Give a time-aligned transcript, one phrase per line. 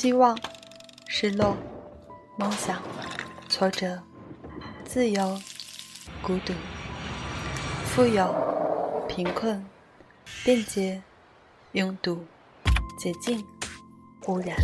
[0.00, 0.38] 希望、
[1.08, 1.56] 失落、
[2.36, 2.80] 梦想、
[3.48, 4.00] 挫折、
[4.84, 5.36] 自由、
[6.22, 6.52] 孤独、
[7.84, 8.32] 富有、
[9.08, 9.66] 贫困、
[10.44, 11.02] 便捷、
[11.72, 12.24] 拥堵、
[12.96, 13.44] 洁净、
[14.28, 14.56] 污染、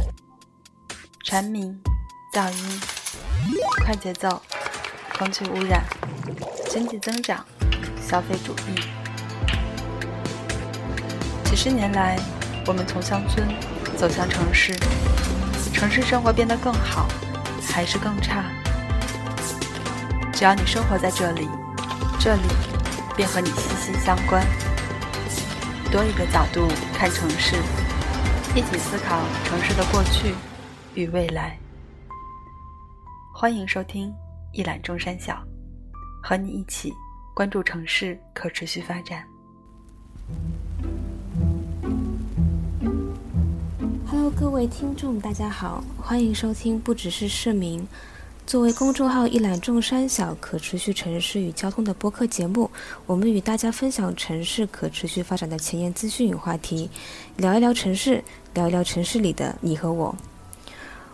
[1.25, 1.83] 蝉鸣、
[2.33, 2.81] 噪音、
[3.85, 4.41] 快节奏、
[5.19, 5.83] 空气污染、
[6.71, 7.45] 经济增长、
[8.01, 8.81] 消费主义。
[11.45, 12.21] 几十年来，
[12.69, 13.45] 我们从乡村
[13.97, 14.73] 走向城市，
[15.85, 17.07] 城市生活变得更好，
[17.71, 18.43] 还是更差？
[20.33, 21.47] 只要你生活在这里，
[22.19, 22.43] 这里
[23.15, 24.43] 便和你息息相关。
[25.93, 27.57] 多一个角度看城市，
[28.57, 30.35] 一起思考城市的过去
[30.95, 31.59] 与未来。
[33.35, 34.11] 欢迎收听
[34.55, 35.45] 一览众山小，
[36.23, 36.95] 和你一起
[37.35, 39.23] 关注城市可持续发展。
[44.31, 47.87] 各位听众，大家好，欢迎收听不只是市民。
[48.47, 52.71] 作为公众号“一览众山小”可持续城市与交通的播客节目，
[53.07, 56.89] 我们与大家分享城市可持续发展的前沿资讯与话题，
[57.37, 60.17] 聊一聊城市，聊一聊城市里的你和我。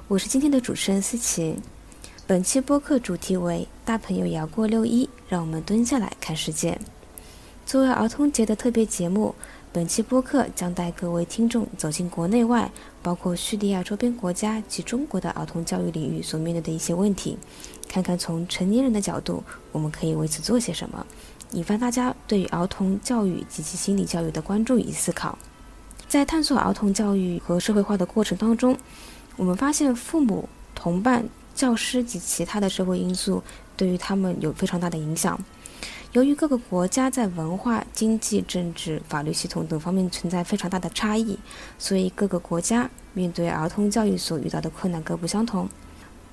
[0.09, 1.57] 我是今天的主持人思琪。
[2.27, 6.79] 本期播客主题为“大朋友也要过六一”，让我们蹲下来看世界。
[7.67, 9.35] 作为儿童节的特别节目。
[9.73, 12.69] 本期播客将带各位听众走进国内外，
[13.05, 17.39] 包括叙利亚周边国家及中国的儿童教育领域所面对的一些问题，
[17.89, 21.07] 看看从成年人的角度，我们可以为此做些什么，
[21.53, 25.39] 引发大家对于儿童教育及其心理教育的关注与思考。
[26.09, 28.77] 在探索儿童教育和社会化的过程当中，
[29.37, 31.25] 我们发现父母、同伴、
[31.55, 33.41] 教师及其他的社会因素
[33.77, 35.39] 对于他们有非常大的影响。
[36.13, 41.39] 由于各个国家在文化、经济、政治、法律系统等方面存在非常大的差异，
[41.79, 45.69] 所以各个国家面对儿童教育所遇到的困难各不相同。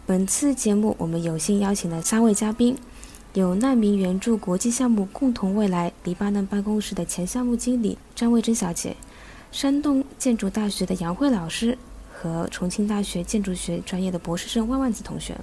[0.07, 2.75] 本次节目，我们有幸邀请了三位嘉宾，
[3.34, 8.97] 有难民援助国际项目“共同未来”黎巴嫩办公室的前项目经理张卫珍小姐，
[9.51, 11.78] 山东建筑大学的杨慧老师
[12.12, 15.38] 和重庆大学建筑学专业的博士生万万子同学。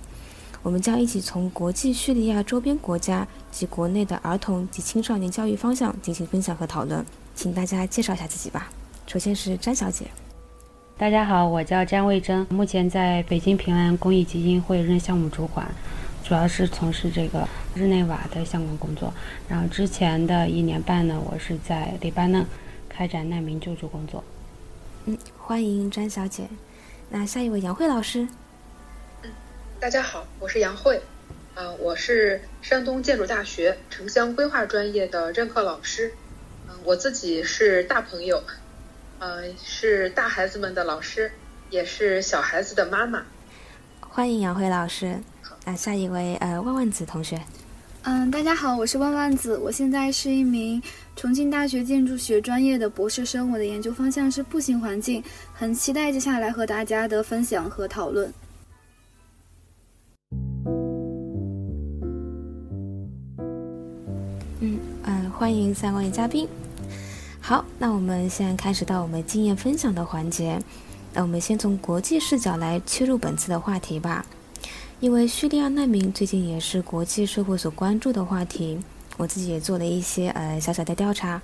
[0.65, 7.05] 我们将一起从国际叙利亚周边国家及国内的儿童及青少年教育方向进行分享和讨论，
[7.35, 8.73] 请大家介绍一下自己吧。
[9.07, 10.07] 首先是詹小姐。
[10.97, 15.71] 大家好，我叫詹卫珍，目前在北京平安公益基金会任项目主管，
[16.25, 19.13] 主要是从事这个日内瓦的相关工作。
[19.47, 22.43] 然后之前的一年半呢，我是在黎巴嫩
[22.89, 24.25] 开展难民救助工作。
[25.05, 26.49] 嗯，欢迎詹小姐。
[27.11, 28.27] 那下一位杨慧老师。
[29.85, 30.99] 大家好，我是杨慧，
[31.55, 36.15] 啊，我是山东建筑大学城乡规划专业的任课老师，
[36.67, 38.43] 嗯，我自己是大朋友，
[39.19, 41.31] 嗯，是大孩子们的老师，
[41.69, 43.27] 也是小孩子的妈妈。
[44.01, 45.21] 欢迎杨慧老师。
[45.67, 47.39] 啊，下一位呃万万子同学。
[48.05, 50.83] 嗯，大家好，我是万万子，我现在是一名
[51.15, 55.23] 重庆大学建筑学专业的博士生，我的研究方向是步行环境，
[55.53, 58.33] 很期待接下来和大家的分享和讨论。
[65.45, 66.49] 欢迎三位嘉宾。
[67.39, 70.59] 好，那我们现在开始到我们经验分享的环节。
[71.13, 74.25] 那我们先从国际视角来切入本次的话题吧。
[75.01, 78.79] 因为叙利亚难民最近也是国际社会所关注的话题，
[79.19, 81.43] 我自己也做了一些呃小小的调查，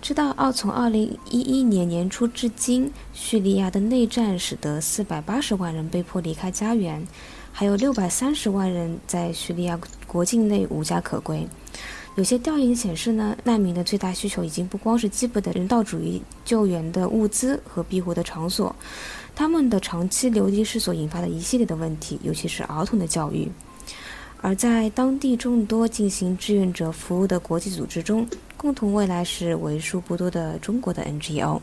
[0.00, 7.04] 知道二，从二零一一年年初至今，叙利亚的内战使得四百八十万人被迫离开家园，
[7.50, 11.48] 还有六百三十万人在叙利亚国境内无家可归。
[12.16, 18.74] 有些调研显示呢，难民的最大需求已经不光是基本的人道主义救援的物资和庇护的场所，
[19.34, 23.50] 他们的长期流离是所引发的一系列的问题，尤其是儿童的教育。
[24.42, 28.26] 而在当地众多进行志愿者服务的国际组织中，
[28.56, 31.60] 共同未来是为数不多的中国的 NGO。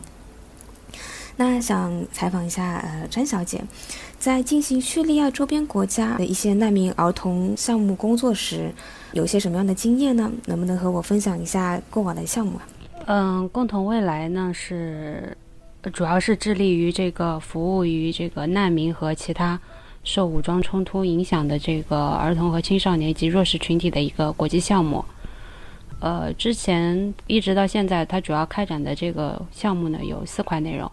[1.35, 3.63] 那想采访一下呃詹小姐，
[4.19, 8.71] 在进行叙利亚周边国家的一些难民儿童项目工作时。
[9.13, 10.29] 有些什么样的经验呢？
[10.45, 12.67] 能不能和我分享一下过往的项目啊？
[13.05, 15.35] 嗯，共同未来呢是
[15.93, 19.59] 主要是致力于这个服务于这个难民和其他
[20.03, 25.03] 受武装冲突影响的这个儿童和青少年及弱势群体的一个国际项目。
[25.99, 30.91] 呃，之前一直到现在，它主要开展的这个项目呢有四块内容。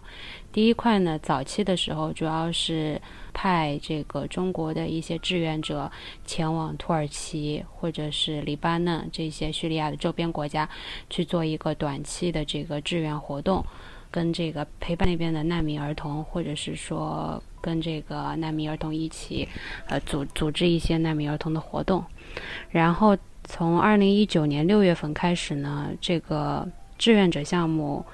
[0.55, 3.01] 第一块呢，早期的时候主要是
[3.33, 5.91] 派这个中国的一些志愿者
[6.25, 10.69] 前往土耳其或者是黎巴嫩这些叙利亚的周边国家
[11.09, 13.65] 去做一个短期的这个志愿活动，
[14.09, 19.45] 跟这个陪伴那边的难民儿童或者是说跟这个难民儿童一起，
[19.89, 22.01] 呃，组组织一些难民儿童的活动。
[22.69, 26.65] 然后从二零一九年六月份开始呢，这个
[26.97, 28.05] 志愿者项目，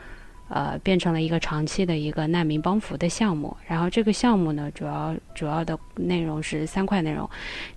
[0.52, 3.58] 呃，变成了一个长期的一个难民帮扶的项目。
[3.68, 7.28] 然后这个项目呢，主要主要的内容是三块内容，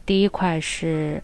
[0.05, 1.23] 第一块是。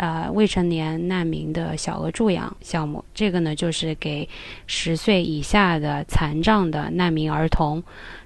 [0.00, 4.28] 呃，未成年难民的小额助养项目，这个呢就是给
[4.68, 7.82] 十岁以下的残障的难民儿童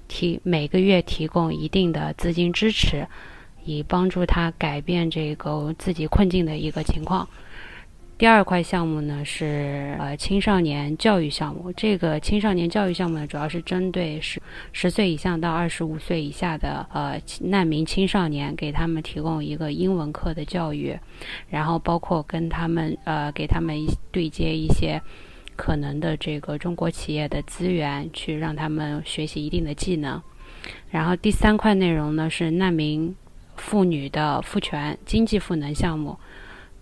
[0.06, 3.06] 提每个月提供一定的资金支持，
[3.65, 7.27] 以帮助他改变这个自己困境的一个情况。
[8.23, 14.41] 第二块项目呢是呃青少年教育项目，这个青少年教育项目呢主要是针对十
[14.71, 20.97] 十岁以上到二十五岁以下的呃难民青少年，给他们提供一个英文课的教育，
[21.49, 23.77] 然后包括跟他们呃给他们
[24.13, 25.03] 对接一些
[25.57, 30.23] 可能的这个中国企业的资源，去让他们学习一定的技能。
[30.93, 33.17] 然后第三块内容呢是难民
[33.57, 36.17] 妇女的赋权经济赋能项目。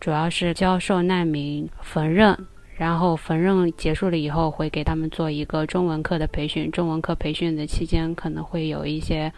[0.01, 2.35] 主要是教授难民缝纫，
[2.77, 6.71] 然后缝纫结束了以后，会给他们做一个中文课的培训。
[6.71, 9.31] 中文课培训的期间，可能会有一些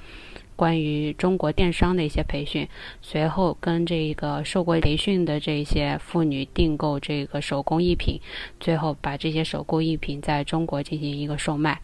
[0.55, 2.69] 关于中国电商的一些培训。
[3.01, 8.21] 随后跟这个受过培训的这些妇女订购这个手工艺品，
[8.61, 11.81] 最后把这些手工艺品在中国进行一个售卖。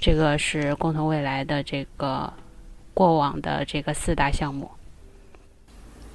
[0.00, 2.32] 这个是共同未来的这个
[2.92, 4.68] 过往的这个四大项目。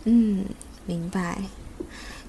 [0.04, 0.44] 嗯，
[0.86, 1.42] 明白。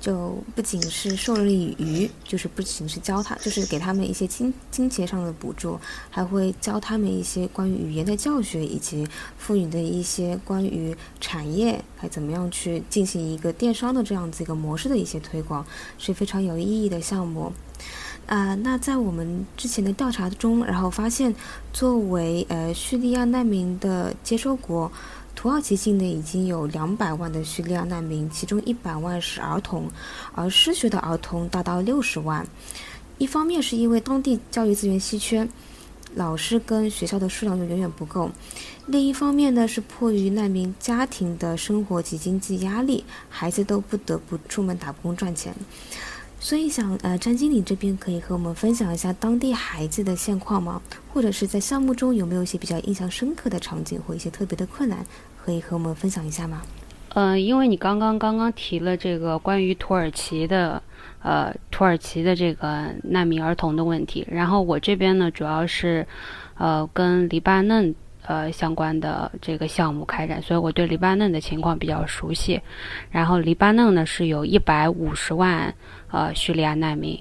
[0.00, 5.78] 就不仅是授人以渔，就是不仅是教他，就是给他们一些金金钱上的补助，
[6.10, 9.06] 还会教他们一些关于语言的教学，以及
[9.38, 15.64] 妇女的一些关于产业还怎么样去进行一个电商的这样子一个模式的一些推广，
[15.98, 17.52] 是非常有意义的项目。
[18.26, 21.32] 啊，那在我们之前的调查中，然后发现，
[21.72, 24.90] 作为呃叙利亚难民的接收国。
[25.34, 29.90] 土耳其境内已经有两百万的叙利亚难民，其中一百万是儿童，
[30.34, 32.46] 而失学的儿童达到六十万。
[33.18, 35.48] 一方面是因为当地教育资源稀缺，
[36.14, 38.28] 老师跟学校的数量又远远不够；
[38.86, 45.54] 另一方面呢，是迫于难民家庭的生活及经济压力，孩子都不得不出门打工赚钱。
[46.42, 50.82] 所以想，呃，张经理这边可以和我们分享一下当地孩子的现况吗？
[51.12, 55.06] 或者是在项目中有没有一些比较印象深刻的场景或一些特别的困难，
[55.40, 56.60] 可以和我们分享一下吗？
[57.10, 60.82] 嗯，因为你刚刚刚刚提了这个关于土耳其的，
[61.22, 66.04] 呃，土耳其的这个难民儿童的问题，然后我这边呢主要是，
[66.58, 67.94] 呃，跟黎巴嫩。
[68.24, 72.60] 呃，相关的这个项目开展，所以我对黎巴嫩的情况比较熟悉。
[73.10, 75.74] 然后，黎巴嫩呢是有一百五十万
[76.10, 77.20] 呃叙利亚难民，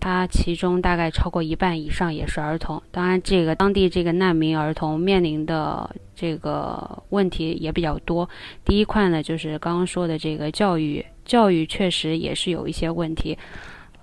[0.00, 2.82] 它其中大概超过一半以上也是儿童。
[2.90, 8.28] 当然，这个当地这个难民儿童面临的这个问题也比较多。
[8.64, 13.38] 第一块呢，就是刚刚说的这个教育，教育确实也是有一些问题。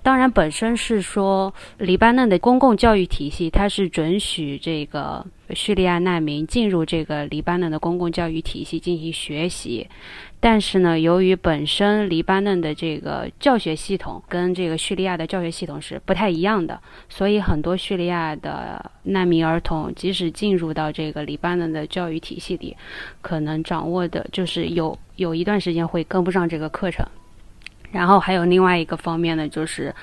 [0.03, 9.87] 当然，本身是说黎巴嫩的公共教育体系，它是准许这个叙利亚难民进入这个黎巴嫩的公共教育体系进行学习。
[10.39, 22.75] 但是呢，由于本身黎巴嫩的这个教学系统跟这个叙利亚的教学系统是不太一样的，所以很多叙利亚的难民儿童即使进入到这个黎巴嫩的教育体系里，
[23.21, 27.05] 可能掌握的就是有有一段时间会跟不上这个课程。
[27.91, 29.93] 然后还有另外一个方面呢，就是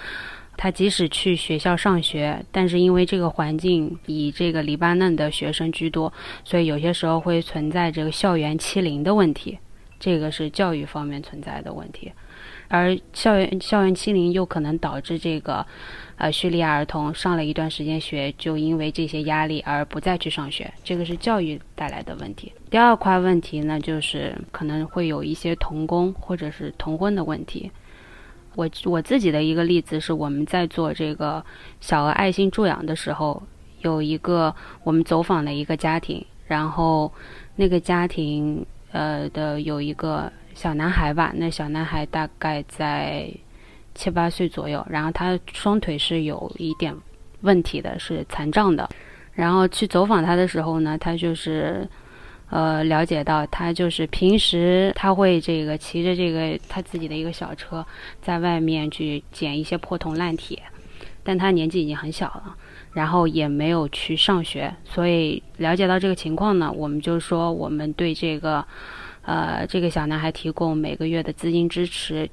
[0.57, 6.13] 他即使去学校上学，但是因为这个环境以这个黎巴嫩的学生居多，
[6.45, 9.59] 所以有些时候会存在这个校园欺凌的问题，
[9.99, 12.13] 这个是教育方面存在的问题。
[12.69, 15.67] 而校园校园欺凌又可能导致这个
[16.17, 22.53] 呃叙利亚儿童上了一段时间学，就因为这些压力而不再去上学，这个是教育带来的问题。
[22.71, 27.71] 第二块问题呢，就是可能会有一些童工或者是童婚的问题。
[28.55, 31.45] 我我自己的一个例子是，我们在做这个
[31.81, 33.41] 小额爱心助养的时候，
[33.83, 37.13] 有一个我们走访的一个家庭，然后
[37.55, 43.31] 那个家庭呃的有一个小男孩吧，那小男孩大概在
[43.95, 46.93] 七八岁左右，然后他双腿是有一点
[47.43, 48.89] 问题的，是残障的，
[49.35, 51.89] 然后去走访他的时候呢，他就是。
[52.51, 57.85] 呃，了解到他就是平时他会这个骑着这个他自己的一个小车，
[58.23, 60.59] 在外面去捡一些破铜烂铁，
[61.23, 62.57] 但他年纪已经很小了，
[62.95, 68.65] 然后也没有去上学，所以了解到这个情况呢，我们就说我们对这个
[69.29, 72.29] 呃这个小男孩提供每个月的资金支持，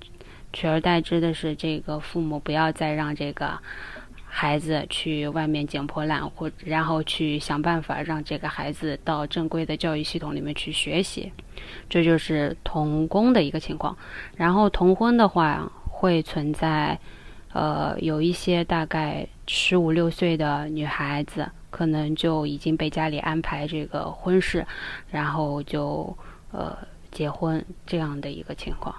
[0.54, 3.60] 取而代之的是这个父母不要再让这个。
[4.38, 11.32] 孩子去外面捡破烂，或然后去想办法让这个孩子到正规的教育系统里面去学习，
[11.88, 13.96] 这就是童工的一个情况。
[14.36, 17.00] 然后童婚的话，会存在，
[17.54, 24.68] 呃，有一些大概十五六岁的女孩子，可能就已经被家里安排这个婚事，
[25.10, 26.14] 然后就
[26.55, 26.77] 呃
[27.12, 28.95] 结婚这样的一个情况。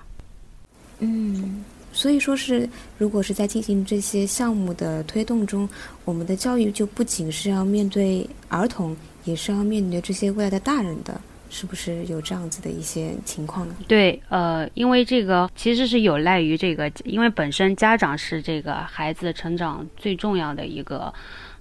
[0.99, 1.65] 嗯。
[1.93, 5.67] 所以说是，如果是在进行这些项目的推动中，
[6.05, 8.95] 我们的教育就不仅是要面对儿童，
[9.25, 13.75] 也是要面对这些未来的大人的，是不是有这样子的一些情况呢？
[13.89, 21.11] 对，呃，因为这个其实是有赖于这个，因为本身家长是这个孩子成长最重要的一个，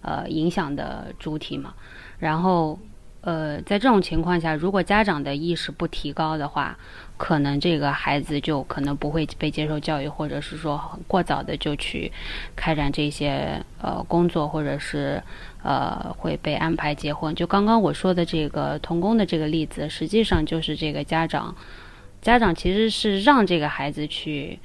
[0.01, 1.73] 呃，影响的主体嘛，
[2.19, 2.77] 然后。
[3.25, 6.77] 呃，在这种情况下，如果家长的意识不提高的话，
[7.17, 12.11] 可能这个孩子就可能不会被接受教育，或者是说过早的就去
[12.55, 15.21] 开展这些呃工作，或者是
[15.63, 17.33] 呃会被安排结婚。
[17.33, 21.55] 就刚刚我说的这个童工的这个例子，实际上就是这个家长，
[22.21, 24.59] 家长其实是让这个孩子去。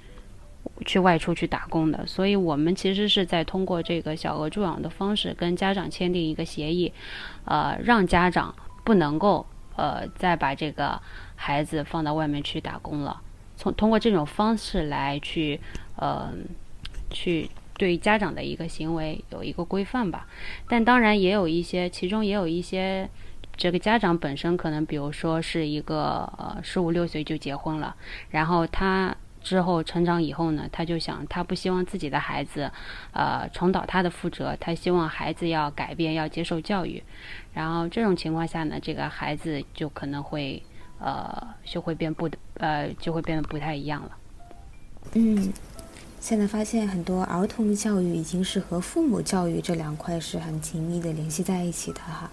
[0.87, 6.93] 去外出去打工的，所以我们其实是在通过这个小额助养的方式跟家长签订一个协议，
[7.45, 9.45] 呃，让家长不能够
[9.77, 11.01] 呃再把这个
[11.37, 13.21] 孩子放到外面去打工了。
[13.57, 15.61] 从通过这种方式来去
[15.97, 16.33] 呃
[17.11, 20.27] 去对家长的一个行为有一个规范吧。
[20.67, 23.09] 但当然也有一些，其中也有一些
[23.57, 27.95] 这个家长本身可能，比如说是一个呃十五六岁就结婚了，
[28.31, 29.15] 然后他。
[29.51, 32.71] 之后成长以后呢，他就想，他不希望自己的孩子，
[33.13, 34.57] 呃，重蹈他的覆辙。
[34.61, 37.03] 他希望孩子要改变，要接受教育。
[37.53, 40.63] 然后这种情况下呢，这个孩子就可能会，
[41.01, 44.11] 呃，就会变不，呃，就会变得不太一样了。
[45.15, 45.53] 嗯，
[46.21, 52.31] 现在发现很多儿童教育已经是和父母教育这两块是很紧密的联系在一起的哈。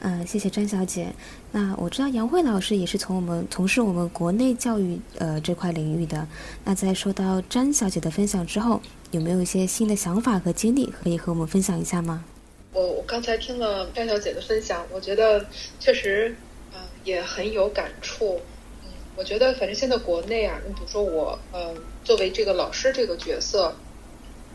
[0.00, 1.08] 嗯，谢谢詹小姐。
[1.50, 6.26] 那我知道杨慧老师也是从我们从事我们国内教育呃这块领域的。
[6.64, 8.80] 那在收到詹小姐的分享之后，
[9.12, 12.24] 有没有一些新的想法和经历可以和我们分享一下吗？
[12.72, 15.46] 我我刚才听了张小姐的分享，我觉得
[15.78, 16.36] 确实
[16.74, 18.40] 嗯也很有感触。
[18.82, 21.72] 嗯，我觉得反正现在国内啊，你比如说我呃
[22.02, 23.74] 作为这个老师这个角色，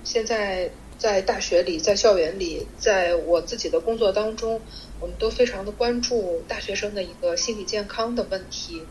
[0.04, 4.60] 现在在大学里，在校园里，在我自己的工作当中。
[5.00, 8.82] 我们都非常的关注大学生的一个心理健康的问题，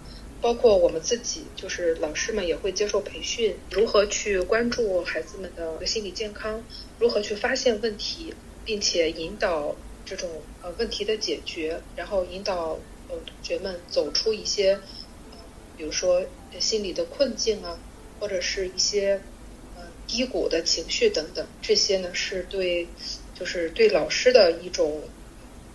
[0.40, 6.64] 包括我们自己，就是老师们也会接受培训，如何去关注孩子们的心理健康，
[6.98, 8.32] 如何去发现问题，
[8.64, 10.30] 并且引导这种
[10.62, 14.80] 呃问题的解决，然后引导呃同学们走出一些
[15.30, 15.38] 呃
[15.76, 16.24] 比如说
[16.58, 17.78] 心理的困境啊，
[18.18, 19.20] 或者是一些
[19.76, 22.88] 呃低谷的情绪等等，这些呢是对
[23.38, 25.02] 就是对老师的一种。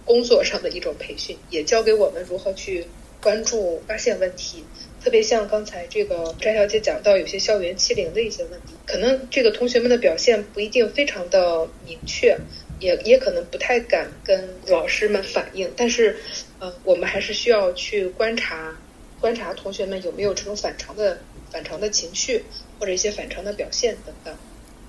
[0.06, 2.86] 工作上的一种培训，也教给我们如何去
[3.22, 4.64] 关注、发现问题。
[5.04, 12.38] 特别像刚才这个张小姐讲到，有些校园欺凌的一些问题，可能这个同学们的表现不一定非常的明确，
[12.80, 15.70] 也也可能不太敢跟老师们反映。
[15.76, 16.16] 但是，
[16.60, 18.78] 呃，我们还是需要去观察，
[19.20, 21.20] 观察同学们有没有这种反常的
[21.52, 22.46] 反常的情绪，
[22.80, 24.34] 或者一些反常的表现等等。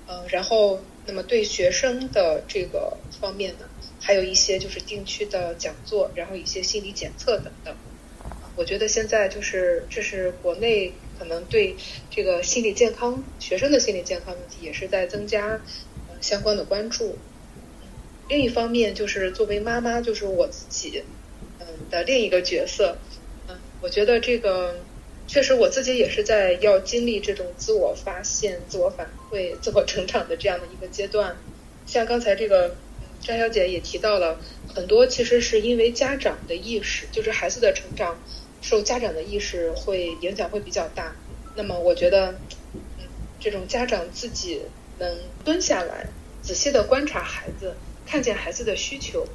[0.07, 3.65] 呃，然后，那么对学生的这个方面呢？
[4.05, 7.75] 还有一些就是定期的讲座，然后一些心理检测等等。
[8.55, 11.75] 我觉得现在就是这是国内可能对
[12.11, 15.59] 这个心理健康学生的心理健康问题也是在增加
[16.21, 17.17] 相关的关注。
[18.29, 21.03] 另一方面就是作为妈妈，就是我自己
[21.59, 22.99] 嗯的另一个角色，
[23.47, 24.77] 嗯，我觉得这个
[25.27, 31.35] 确实我自己也是在要经历这种自我发现、自我反馈、自我成长的这样的一个阶段。
[31.87, 32.75] 像刚才这个。
[33.25, 34.39] 张小姐也提到了
[34.73, 38.19] 很多，其实是因为家长的意识，就是孩子的成长
[38.61, 41.15] 受家长的意识会影响会比较大。
[41.55, 42.35] 那么我觉得，
[42.73, 43.05] 嗯，
[43.39, 44.61] 这种家长自己
[44.99, 46.07] 能蹲下来，
[46.43, 47.73] 仔细的观察孩子，
[48.05, 49.25] 看见孩子的需求，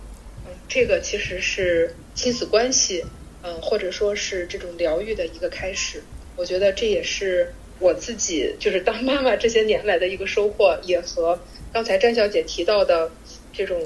[0.46, 3.04] 嗯，这个其实是亲子关系，
[3.42, 6.04] 嗯，或者说是这种疗愈的一个开始。
[6.36, 11.40] 我觉得这也是我自己就是当妈妈这些年来的一个收获，也和
[11.72, 13.10] 刚才詹小姐提到的。
[13.52, 13.76] 这种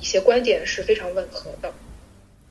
[0.00, 1.72] 一些观点是非常吻合的。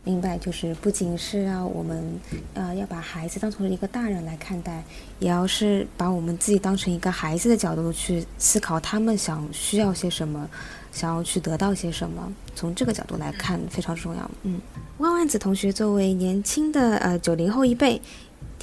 [0.05, 2.19] 明白，就是不仅是要我们，
[2.53, 4.83] 呃，要把孩子当成一个大人来看待，
[5.19, 10.49] 也要是把我们自己当成一个孩子的角度去思考，他们想需要些什么，
[10.91, 14.29] 想要去得到些什么，从这个角度来看非常重要。
[14.41, 14.59] 嗯，
[14.97, 18.01] 万万子同学作为年轻的呃九零后一辈。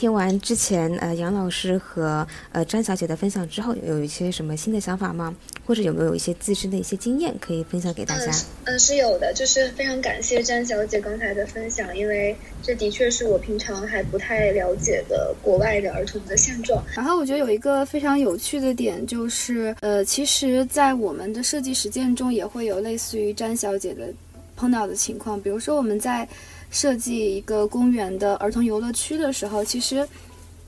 [0.00, 5.36] 听完之前呃杨老师和呃张小姐的分享之后，有一些什么新的想法吗？
[5.66, 8.32] 或者有没有一些自身的一些经验可以分享给大家？
[8.64, 16.82] 嗯，是有的，就是非常感谢张小姐刚才的分享，因为这的确是我平常还不太了解的国外的儿童的现状。
[16.96, 24.08] 然后我觉得有一个非常有趣的点就是，呃，其实，在我们的设计实践中也会有类似于张小姐的
[24.56, 26.26] 碰到的情况，比如说我们在
[26.70, 30.06] 设计一个公园的儿童游乐区的时候，其实。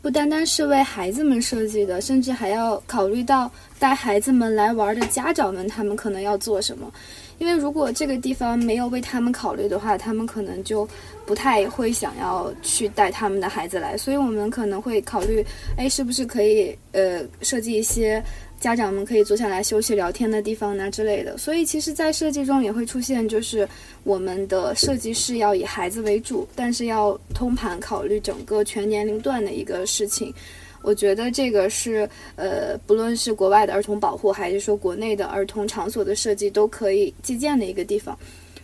[0.02, 6.92] 不单单是为孩子们设计的，甚至还要考虑到带孩子们来玩的家长们，他们可能要做什么。
[7.38, 10.88] 因为如果这个地方没有为他们考虑的话，他们可能就
[11.25, 13.97] 不太会想要去带他们的孩子来。
[13.97, 18.21] 所以我们可能会考虑，哎，是不是可以呃设计一些。
[18.62, 23.69] 家长们可以坐下来休息聊天的地方呢之类的，所以其实，在设计中也会出现，就是
[24.04, 30.33] 我们的设计师要以孩子为主，但是要通盘考虑整个全年龄段的一个事情。
[30.81, 38.16] 我觉得这个是，呃，不论是国外的儿童保护，还是说国内的儿童场所的设计，都可以借鉴的一个地方。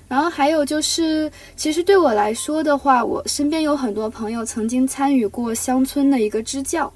[0.07, 6.93] 然后还有就是，其实对我来说的话，我身边有很多朋友曾经参与过乡村的一个支教。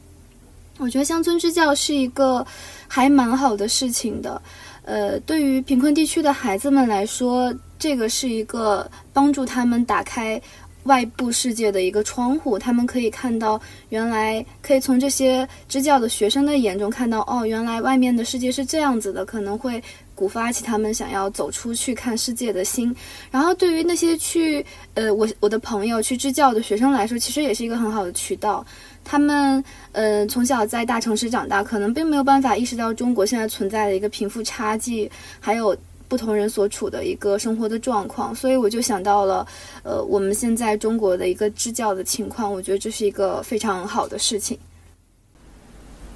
[0.78, 2.44] 我觉得乡村支教是一个
[2.88, 4.40] 还蛮好的事情的，
[4.84, 10.40] 呃，对于贫困地区的孩子们来说，这个是一个帮助他们打开
[10.84, 12.58] 外部世界的一个窗户。
[12.58, 13.60] 他们可以看到，
[13.90, 19.80] 原来可以从这些支教的学生的眼中看到，哦，原来外面的世界是这样子的，可能会
[20.14, 22.94] 鼓发起他们想要走出去看世界的心。
[23.30, 24.64] 然后，对于那些去
[24.94, 28.64] 呃我我的朋友去支教的学生来说，其实也是一个很好的渠道。
[29.04, 35.76] 他们嗯，从小在大城市长大，可能并没有办法意识到中国现在存在的一个贫富差距，还有
[36.08, 38.34] 不同人所处的一个生活的状况。
[38.34, 39.46] 所以我就想到了，
[39.82, 44.58] 呃，我们现在中国的一个支教的情况，我觉得这是一个非常好的事情。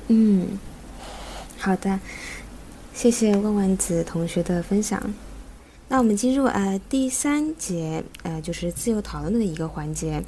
[0.08, 0.58] 嗯，
[1.58, 1.98] 好的，
[2.94, 5.02] 谢谢万万子同学的分享。
[5.88, 10.22] 那我们进入呃第三节，呃就是自由讨论的一个环节。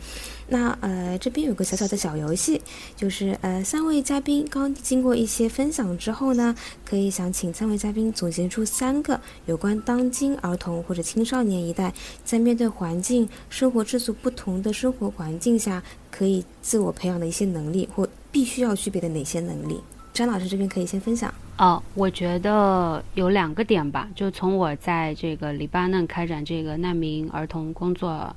[0.51, 2.62] 那呃这边有个小小的小游戏，
[2.97, 11.92] 就是呃三位嘉宾刚经过一些分享之后呢，可以想请三位嘉宾总结出三个有关当今儿童或者青少年一代
[12.25, 19.81] 在面对环境、生活质素不同的生活环境下，可以自我培养的一些能力或必须要具备的哪些能力。
[20.12, 21.33] 张老师这边可以先分享。
[21.59, 28.35] 哦，我觉得有两个点吧，就从我在这个黎巴嫩开展这个难民儿童工作，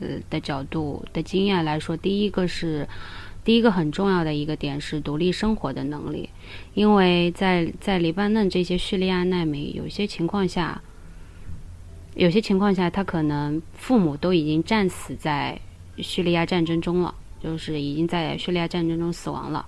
[0.00, 2.88] 呃的角度的经验来说，第一个是，
[3.44, 6.28] 第一个很重要的一个点是独立生活的能力，
[6.74, 10.80] 因为在在黎巴嫩这些叙利亚难民，有些情况下，
[12.14, 15.56] 有些情况下他可能父母都已经战死在
[15.98, 19.64] 叙利亚战争中了，就是已经在叙利亚战争中死亡了。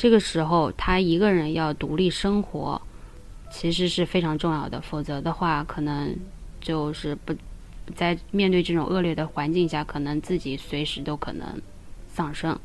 [0.00, 2.80] 这个时候，他一个人要独立生活，
[3.52, 4.80] 其实是非常重要的。
[4.80, 6.16] 否则的话，可能
[6.58, 7.34] 就是不
[7.94, 11.60] 在面对这种恶劣的环境下，可能自己随时都可能
[12.08, 12.58] 丧生。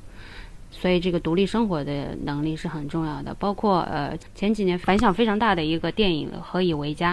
[0.77, 3.33] 所以，这个独立生活的能力是很重要的。
[3.39, 7.11] 包括呃，前几年反响非常大的一个电影《何以为家》，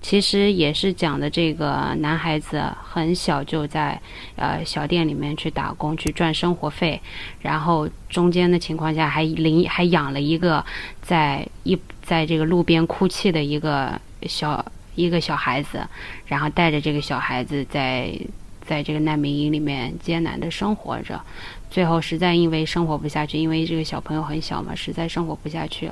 [0.00, 4.00] 其实也是讲的这个男孩子很小就在
[4.36, 7.00] 呃小店里面去打工去赚生活费，
[7.40, 10.64] 然后中间的情况下还领还养了一个
[11.00, 15.86] 在一在这个路边哭泣的一个小一个小孩子，
[16.26, 18.16] 然后带着这个小孩子在
[18.66, 21.20] 在这个难民营里面艰难的生活着。
[21.70, 25.90] 最后实在因为生活不下去，因为这个小朋友很小嘛，实在生活不下去，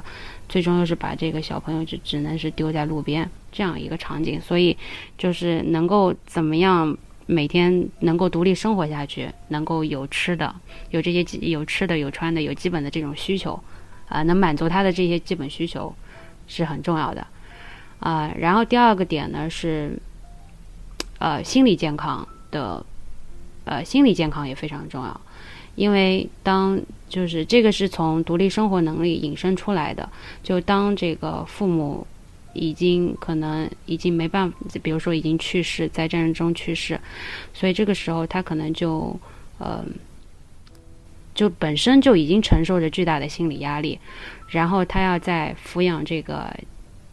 [0.49, 4.39] 最终又是把这个小朋友就只能是丢在路边这样一个场景。
[4.41, 4.77] 所以，
[5.17, 10.55] 就是能够怎么样每天能够独立生活下去，能够有吃的，
[10.91, 13.59] 有这些有吃的、有穿的、有基本的这种需求，
[14.09, 15.95] 啊，能满足他的这些基本需求
[16.47, 17.27] 是很重要的，
[18.01, 18.31] 啊。
[18.39, 19.99] 然后第二个点呢是，
[21.19, 22.85] 呃，心理健康的，
[23.65, 25.21] 呃，心理健康也非常重要。
[25.77, 30.07] 因为当就是这个是从独立生活能力引申出来的，
[30.43, 32.07] 就当这个父母
[32.53, 37.01] 已经可能已经没办法，比如说已经去世，在战争中去世，
[37.55, 39.19] 所以这个时候他可能就
[39.59, 39.83] 呃，
[41.35, 43.99] 就本身就已经承受着巨大的心理压力，
[44.49, 46.53] 然后他要在抚养这个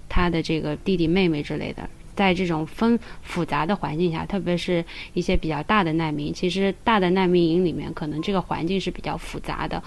[0.09, 1.87] 他的这个弟弟妹妹之类的。
[2.17, 9.81] 在这种纷复杂的环境下，特别是一些比较大的难民，其实大的难民营里面，可能这个环境是比较复杂的，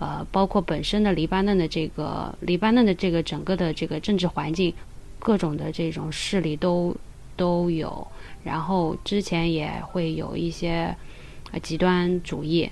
[0.00, 4.74] 呃，包括本身的黎巴嫩的这个黎巴嫩的这个整个的这个政治环境，
[5.20, 6.94] 各种的这种势力都
[7.36, 8.06] 都有，
[8.42, 10.92] 然后之前也会有一些
[11.62, 12.68] 极端主义，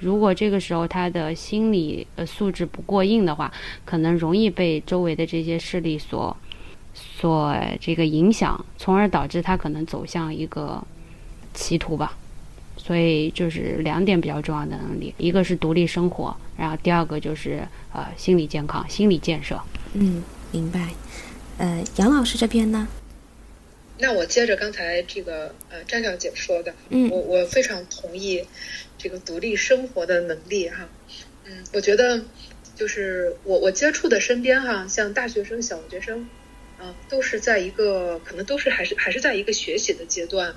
[0.00, 3.52] 如果这个时候他的心理呃素质不过硬的话，
[3.84, 6.36] 可能容易被周围的这些势力所
[7.18, 10.82] 所这个影响，从而导致他可能走向一个
[11.54, 12.16] 歧途吧。
[12.76, 17.60] 所以就是两点比较重要的能力，一个是独立生活，然后第二个就是
[17.92, 19.60] 呃心理健康、心理建设。
[19.94, 20.88] 嗯，明白。
[21.58, 22.86] 呃，杨老师这边呢？
[23.98, 28.44] 那我接着刚才这个呃张小姐说的，嗯，我我非常同意
[28.96, 30.88] 这个独立生活的能力哈。
[31.44, 32.22] 嗯，我觉得
[32.76, 36.28] 就是我我接触的身边哈，像大学生、小学生，
[36.80, 40.54] 嗯，都是在一个可能都是还是还是在一个学习的阶段。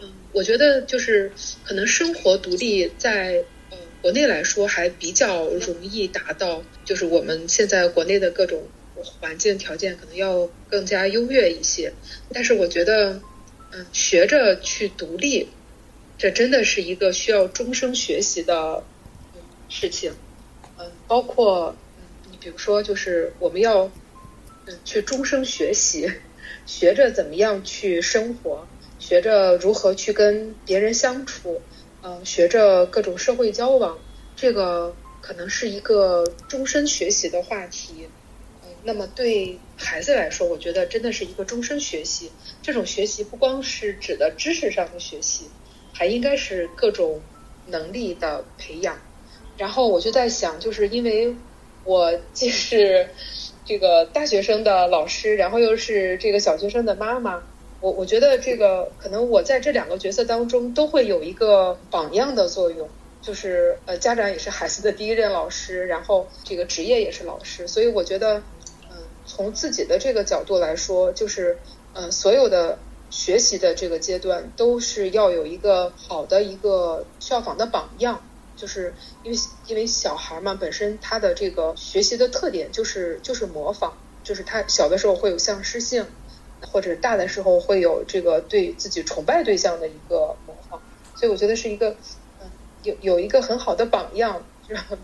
[0.00, 1.32] 嗯，我觉得就是
[1.64, 8.62] 可能生活独立在呃国内来说还比较容易达到，就是我们现在国内的各种。
[9.20, 11.92] 环境条件可能要更加优越一些，
[12.32, 13.20] 但是我觉得，
[13.70, 15.48] 嗯，学着去独立，
[16.16, 18.82] 这真的是一个需要终生学习的
[19.68, 20.14] 事情。
[20.78, 21.76] 嗯，包括，
[22.30, 23.92] 你比如说，就是我们要，
[24.84, 26.10] 去终生学习，
[26.66, 28.66] 学着怎么样去生活，
[28.98, 31.60] 学着如何去跟别人相处，
[32.02, 33.98] 嗯，学着各种社会交往，
[34.36, 38.08] 这个可能是一个终身学习的话题。
[38.64, 42.30] 嗯那么对孩子来说，我觉得真的是一个终身学习。
[42.62, 45.46] 这种学习不光是指的知识上的学习，
[45.92, 47.20] 还应该是各种
[47.66, 48.96] 能力的培养。
[49.56, 51.34] 然后我就在想，就是因为
[51.82, 53.08] 我既是
[53.66, 57.42] 这个大学生的老师，然后又是这个小学生的妈妈，
[57.80, 62.88] 我我觉得这个可能我在这两个角色当中都会有一个榜样的作用。
[63.20, 68.38] 就是呃，家长也是孩子的第一任老师，然后这个职业也是老师，所以我觉得
[68.88, 68.96] 嗯。
[69.28, 71.58] 从自己的这个角度来说，就是，
[71.94, 72.78] 嗯，所有的
[73.10, 78.24] 学习的这个阶段都是要有一个好的一个效仿的榜样，
[78.56, 83.92] 就是因为因为小孩嘛，本身他的这个学习的特点就是就是模仿，
[84.24, 86.06] 就是他小的时候会有像诗性，
[86.60, 90.80] 或者大的时候会有这个对自己崇拜对象的一个模仿，
[91.14, 91.96] 所以我觉得是一个，
[92.40, 92.50] 嗯，
[92.82, 94.42] 有有一个很好的榜样，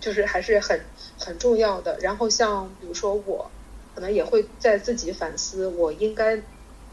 [0.00, 0.80] 就是还是很
[1.18, 1.98] 很重要的。
[2.00, 3.50] 然后像比如说我。
[3.94, 6.40] 可能也会在自己反思，我应该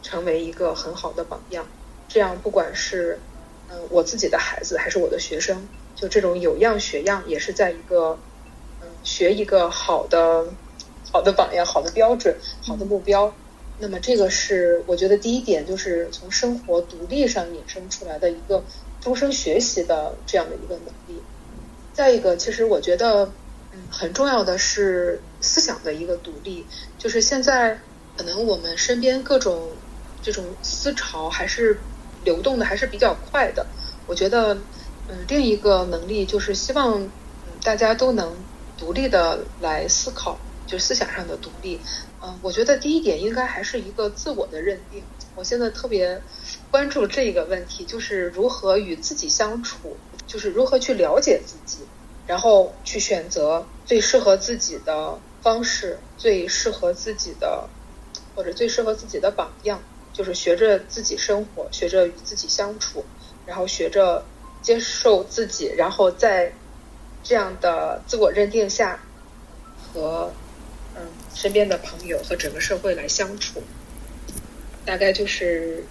[0.03, 1.65] 成为一个很好的榜样。
[2.09, 3.17] 这样，不管是
[3.69, 8.17] 嗯我自己的孩子，还是我的学生，就这种有样学样，也是在一个
[8.81, 10.47] 嗯学一个好的
[11.11, 13.33] 好的榜样、好的标准、好的目标。
[13.79, 18.63] 那么，这个是我觉得第一点，就是从生活独立上衍生出来的一个
[19.01, 21.21] 终生学习的这样的一个能力。
[21.93, 23.31] 再一个，其实我觉得。
[23.71, 26.65] 嗯，很重要的是思想的一个独立，
[26.97, 27.79] 就是现在
[28.17, 29.69] 可能我们身边各种
[30.23, 31.77] 这种思潮还是
[32.23, 33.67] 流动的，还是比较快的。
[34.07, 34.57] 我觉得，
[35.11, 38.45] 嗯，另一个能力就是希望，嗯，大家都能
[38.77, 41.83] 独立的来思考，就思想上的独立。
[42.21, 45.03] 嗯，我觉得第一点应该还是一个自我的认定。
[45.33, 46.21] 我现在特别
[46.69, 51.89] 关注这个问题，就是如何与自己相处，就是如何去了解自己。
[52.27, 57.71] 然后去选择最适合自己的方式，最适合自己的，
[58.35, 59.81] 或者最适合自己的榜样，
[60.13, 63.03] 就是学着自己生活，学着与自己相处，
[63.45, 64.23] 然后学着
[64.61, 66.53] 接受自己，然后在
[67.23, 68.99] 这样的自我认定下，
[69.93, 70.33] 和
[70.95, 71.01] 嗯
[71.33, 73.61] 身边的朋友和整个社会来相处，
[74.85, 75.83] 大概就是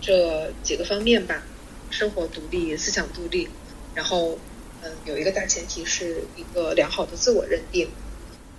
[0.00, 1.42] 这几个方面吧：
[1.90, 3.48] 生活独立，思想独立，
[3.94, 4.38] 然后。
[4.86, 7.88] 嗯，有一个大前提是一个良好的自我认定。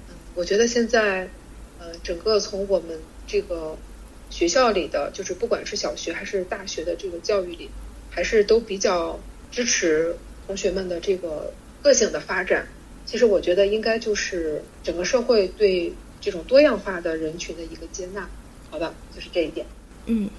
[0.09, 1.29] 嗯，我觉得现在，
[1.77, 3.77] 呃，整个从我们这个
[4.31, 7.69] 学校里的，就是不管是小学还是大学的这个教育里，
[8.09, 9.19] 还是都比较
[9.55, 10.13] 支持
[10.45, 12.67] 同学们的这个个性的发展。
[13.05, 18.27] 其实我觉得应该就是整个社会对这种多样化的人群的一个接纳。
[18.69, 19.65] 好的，就是这一点。
[20.07, 20.29] 嗯，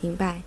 [0.00, 0.42] 明白。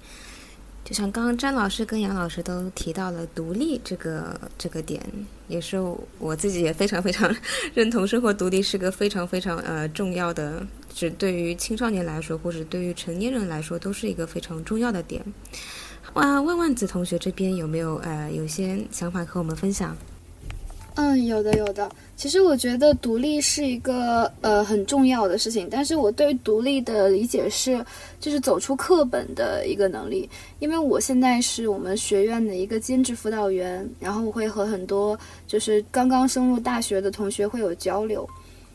[0.84, 5.02] 就像刚刚詹老师跟杨老师都提到了独立这个这个点，
[5.47, 5.78] 也是
[6.17, 7.34] 我自己也非常非常
[7.73, 15.23] 认同，生活独立是个非常非常呃重要的，是对于青少年来说，或者对于成年人来说，都是一个非常重要的点。
[16.13, 19.95] 啊，万万子同学这边有没有呃有些想法和我们分享？
[20.95, 21.87] 嗯，有的有的。
[22.15, 27.85] 其实我觉得独立是一个呃很重要的事情，但是我对独立的理解是，
[28.19, 30.27] 就是走出课本的一个能力。
[30.57, 35.15] 因为我现在是我们学院的一个兼职辅导员，然后我会和很多
[35.45, 38.27] 就是刚刚升入大学的同学会有交流，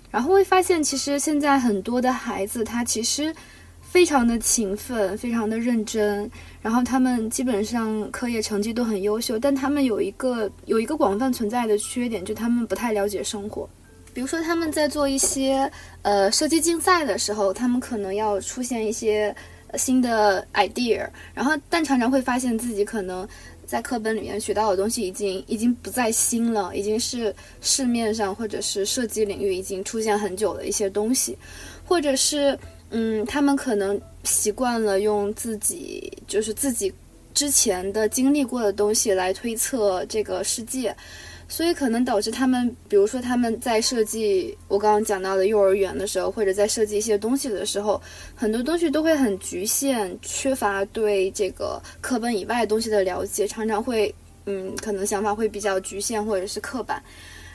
[0.09, 3.35] 然后会发现其实现在很多的孩子他其实
[3.93, 6.29] 非常的勤奋，非常的认真，
[6.63, 13.69] 然后他们基本上课业成绩都很优秀，但他们有一个有一个广泛存在的缺点，就他们不太了解生活。
[14.15, 19.37] 比如说他们在做一些呃设计竞赛的时候，他们可能要出现一些
[19.75, 23.29] 新的 idea，然后但常常会发现自己可能
[23.67, 31.37] 在课本里面学到的东西已经已经不再新了，已经是市面上或者是设计领域已经出现很久的一些东西，
[31.85, 32.59] 或者是
[32.93, 36.93] 嗯，他们可能习惯了用自己就是自己
[37.35, 40.95] 之前的经历过的东西来推测这个世界。
[41.49, 48.01] 所以可能导致他们，比如说他们在设计我刚刚讲到的幼儿园的时候，或者在设计一些东西的时候，
[48.35, 54.15] 很多东西都会很局限，缺乏对这个课本以外东西的了解，常常会，
[54.47, 57.03] 嗯，可能想法会比较局限或者是刻板。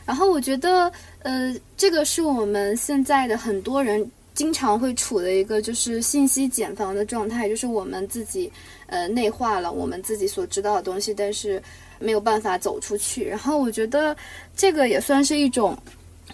[0.06, 0.92] 然后我觉得，
[1.24, 8.50] 呃，这个是我们现在的很多人经常会处的一个就是信息茧房的状态，就是我们自己，
[8.86, 11.62] 呃，内化了我们自己所知道的东西，但是。
[12.00, 14.16] 没有办法走出去，然后我觉得
[14.56, 15.76] 这个也算是一种，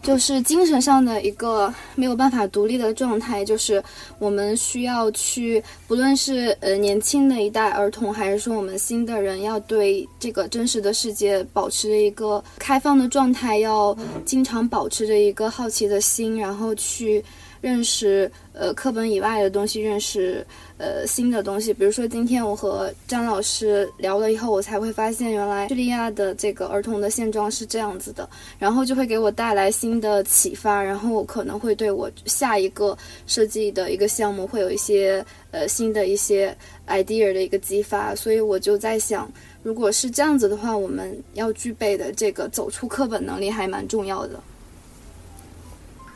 [0.02, 3.82] 就是精神上的一个没有办法独立的状态，就是
[4.20, 17.24] 我们需要去，不论是呃年轻的一代儿童，还是说我们新的人，要对这个真实的世界保持着一个开放的状态，要经常保持着一个好奇的心，然后去
[17.64, 20.46] 认识呃课本以外的东西，认识。
[20.80, 28.28] 呃，新的东西，比如说今天我和张老师聊了以后，我才会发现原来叙利亚的这个儿童的现状是这样子的，
[28.60, 32.98] 然后就会给我带来新的启发，然后可能会对我下一个
[33.28, 36.54] 设计的一个项目会有一些呃新的一些
[36.88, 44.38] idea 的一个激发，所以我就在想，如果是这样子的话，我们要具备的这个走出课本能力还蛮重要的。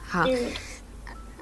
[0.03, 0.25] 好。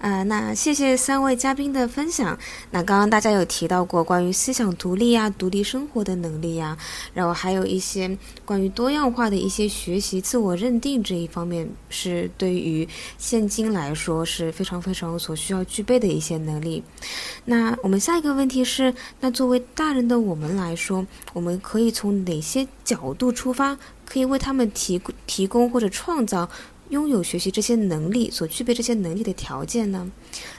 [0.02, 2.38] 呃，那谢谢三位嘉宾的分享。
[2.70, 6.78] 那刚刚大家有提到过关于思想独立啊、独立生活的能力呀，
[7.14, 16.84] 然后还有一些关于多样化的一些学习、自我认定这一方面，是对于现今来说是非常非常所需要具备的一些能力。
[17.46, 26.48] 那我们下一个问题是，那作为大人的我们来说，我们可以从哪些角度出发，可以为他们提提供或者创造？
[26.90, 30.12] 拥有学习这些能力所具备这些能力的条件呢？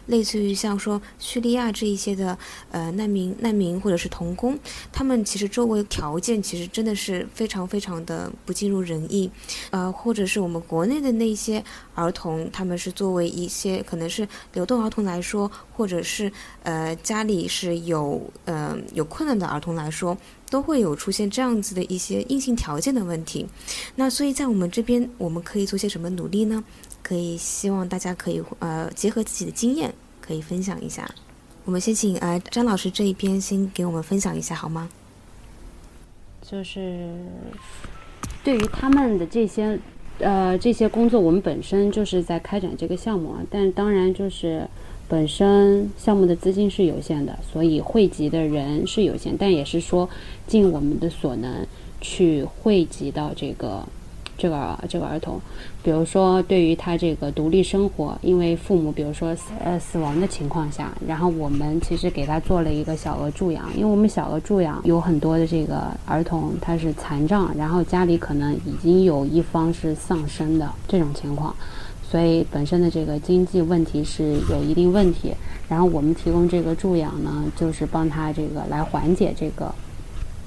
[0.06, 2.36] 类似于像说叙利亚这一些的
[2.70, 4.58] 呃难民、难民或者是童工，
[4.92, 9.30] 他们其实周围条件其实真的是非常非常的不尽如人意，
[9.70, 11.62] 呃，或者是我们国内的那些
[11.94, 16.30] 儿童，他们是作为一些可能是流动儿童来说，或者是
[16.62, 20.16] 呃家里是有呃有困难的儿童来说。
[20.48, 23.46] 都会有出现这样子的一些硬性条件的问题，
[23.96, 26.62] 那所以在我们这边，我们可以做些什么努力呢？
[27.02, 31.08] 可以希望大家可以呃结合自己的经验，可以分享一下。
[31.64, 34.88] 我们先请呃张老师这一边先给我们分享一下好吗？
[36.42, 37.10] 就是
[38.44, 39.78] 对于他们的这些
[40.18, 44.68] 呃这些工作，我们本身就是在开展这个项目啊，但当然就是。
[45.08, 50.08] 本身项目的资金是有限的，所以汇集的人是有限，但也是说
[50.46, 51.64] 尽我们的所能
[52.00, 53.86] 去汇集到这个
[54.36, 55.40] 这个这个儿童。
[55.84, 71.54] 比如说，对于他这个独立生活，因为父母比如说死呃死亡的情况下，然后我们其实给他做了一个小额助养，因为我们小额助养有很多的这个儿童他是残障，然后家里可能已经有一方是丧生的这种情况。
[72.08, 75.34] 所以本身的这个经济问题是有一定问题，
[75.68, 79.74] 然后我们提供这个助养呢，就是帮他这个来缓解这个，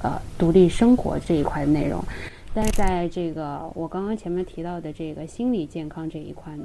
[0.01, 2.01] 呃，独立生活这一块的内容。
[2.53, 6.63] 但是在这个我刚刚前面提到的这个心理健康这一块呢，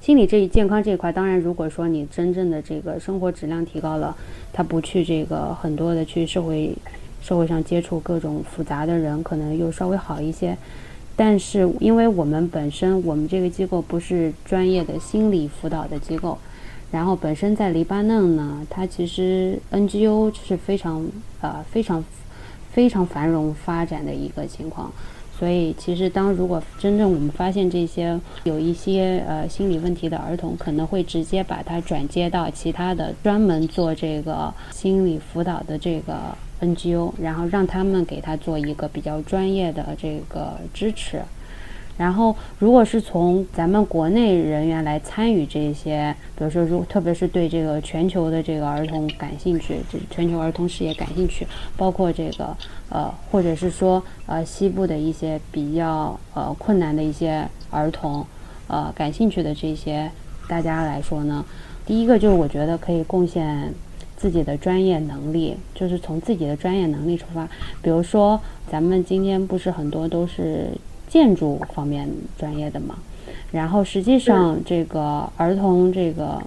[0.00, 4.14] 心理这一健康这一块，当然如果说你真正的这个生活质量提高了，
[4.52, 6.74] 他不去这个很多的去社会
[7.22, 10.56] 社会上接触各种复杂的人，可能又稍微好一些。
[11.22, 16.38] 但是，因为我们本身，我们这个机构不是专业的心理辅导的机构，
[16.90, 21.06] 然后本身在黎巴嫩呢，它其实 NGO 是非常
[21.42, 22.02] 呃非常
[22.72, 24.90] 非常繁荣发展的一个情况，
[25.40, 36.14] 所以其实当如果真正我们发现这些有一些呃心理问题的儿童，可能会直接把他转接到其他的专门做这个心理辅导的这个。
[36.62, 41.22] NGO，然后让他们给他做一个比较专业的这个支持。
[42.00, 52.56] 然后，如果是从咱们国内人员来参与这些，比如说，如特别是对这个全球的这个儿童感兴趣，这全球儿童事业感兴趣，包括这个
[52.88, 58.24] 呃，或者是说呃西部的一些比较呃困难的一些儿童
[58.66, 60.10] 呃感兴趣的这些
[60.48, 61.44] 大家来说呢。
[61.84, 63.74] 第一个就是我觉得可以贡献
[64.16, 67.46] 自己的专业能力，就是从自己的专业能力出发。
[67.82, 70.68] 比如说，咱们今天不是很多都是
[71.10, 72.94] 建筑方面专业的嘛？
[73.52, 76.40] 然后实际上这个儿童这个，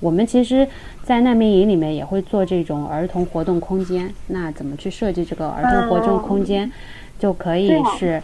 [0.00, 0.66] 我们其实，
[1.04, 4.12] 在难民营里面也会做这种儿童活动空间。
[4.28, 6.72] 那怎么去设计这个儿童活动空间？
[7.18, 8.22] 就可以是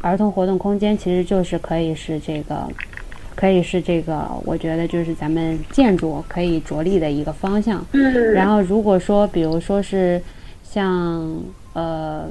[0.00, 2.66] 儿童活动空间，其实就是可以是这个。
[3.34, 7.84] 可以是这个，我觉得就是咱们建筑可以着力的一个方向。
[7.92, 8.32] 嗯。
[8.34, 10.22] 然后如果说，比如说是
[10.62, 11.34] 像
[11.72, 12.26] 呃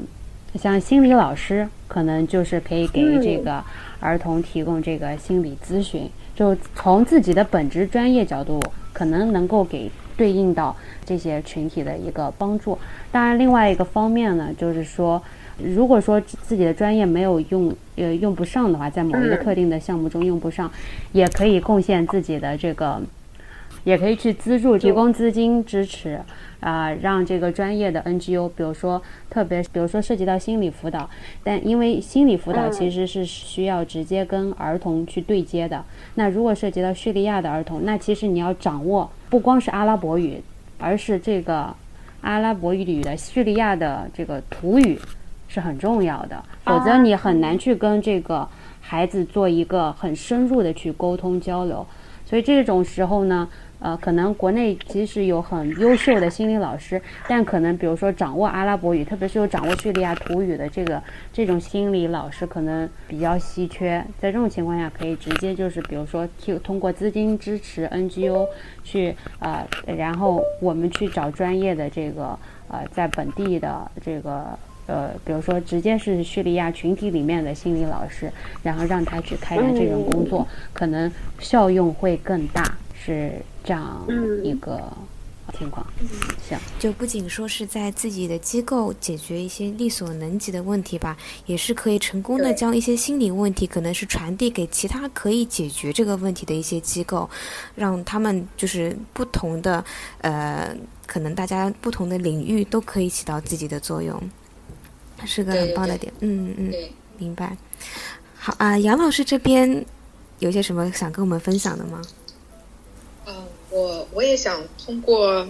[0.55, 3.61] 像心理老师，可能就是可以给这个
[3.99, 10.73] 儿童提供这个心理咨询，就从自己的本职专业角度，可能能够给对应到
[11.03, 12.77] 这些群体的一个帮助。
[13.11, 15.21] 当然，另外一个方面呢，就是说。
[15.63, 20.71] 如果说自己的专业没有用，呃，用不上的话，在某一个特定的项目中用不上，
[21.11, 22.99] 也可以贡献自己的这个，
[23.83, 26.21] 也可以去资助、提供资金支持，
[26.59, 31.09] 啊，让这个专业的 NGO，比如说特别，比如说涉及到心理辅导，
[31.43, 35.83] 但因为心理辅导其实是需要直接跟儿童去对接的。
[36.15, 40.41] 那如果涉及到叙利亚的儿童，那其实你要掌握不光是阿拉伯语，
[40.77, 41.73] 而是这个
[42.21, 44.99] 阿拉伯语里的叙利亚的这个土语。
[45.53, 48.47] 是很重要的，否则你很难去跟这个
[48.79, 51.85] 孩子做一个很深入的去沟通交流。
[52.25, 53.49] 所以这种时候呢，
[53.81, 61.01] 呃，可能国内即使有很优秀的心理老师，但可能比如说掌握阿拉伯语，特别是有掌握叙利亚土语的这个
[61.33, 64.05] 这种心理老师，可能比较稀缺。
[64.19, 68.47] 在这种情况下，可以直接就是比如说去通过资金支持 NGO
[68.83, 69.67] 去呃，
[69.97, 74.57] 然后我们去找专业的这个呃，在本地的这个。
[74.87, 78.29] 呃，比如说，直接是叙利亚群体里面的心理老师，
[78.61, 82.61] 然后让他去开展这种工作，可能效用会更大，
[83.03, 83.33] 是
[83.63, 84.05] 这样
[84.43, 84.91] 一个
[85.57, 85.85] 情况。
[85.99, 86.07] 嗯
[86.47, 97.29] 行，就不仅说是在自己的机构解决一些力所能及的问题吧，也是可以成功的将一些心理问题，可能是传递给其他可以解决这个问题的一些机构，
[97.75, 99.83] 让他们就是不同的
[100.19, 104.21] 呃，可能大家不同的领域都可以起到自己的作用。
[105.25, 106.73] 是个很棒的点，嗯嗯，
[107.17, 107.55] 明白。
[108.35, 109.85] 好啊，杨老师这边
[110.39, 112.01] 有些什么想跟我们分享的吗？
[113.71, 115.47] 嗯，我我也想通过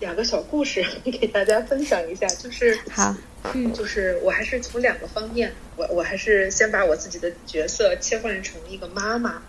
[0.00, 3.14] 两个小故事 给大家分享一下，就是好，
[3.54, 9.42] 嗯，就是我还是从两个方面，我我还是先把我自己的角色切换成一个妈妈，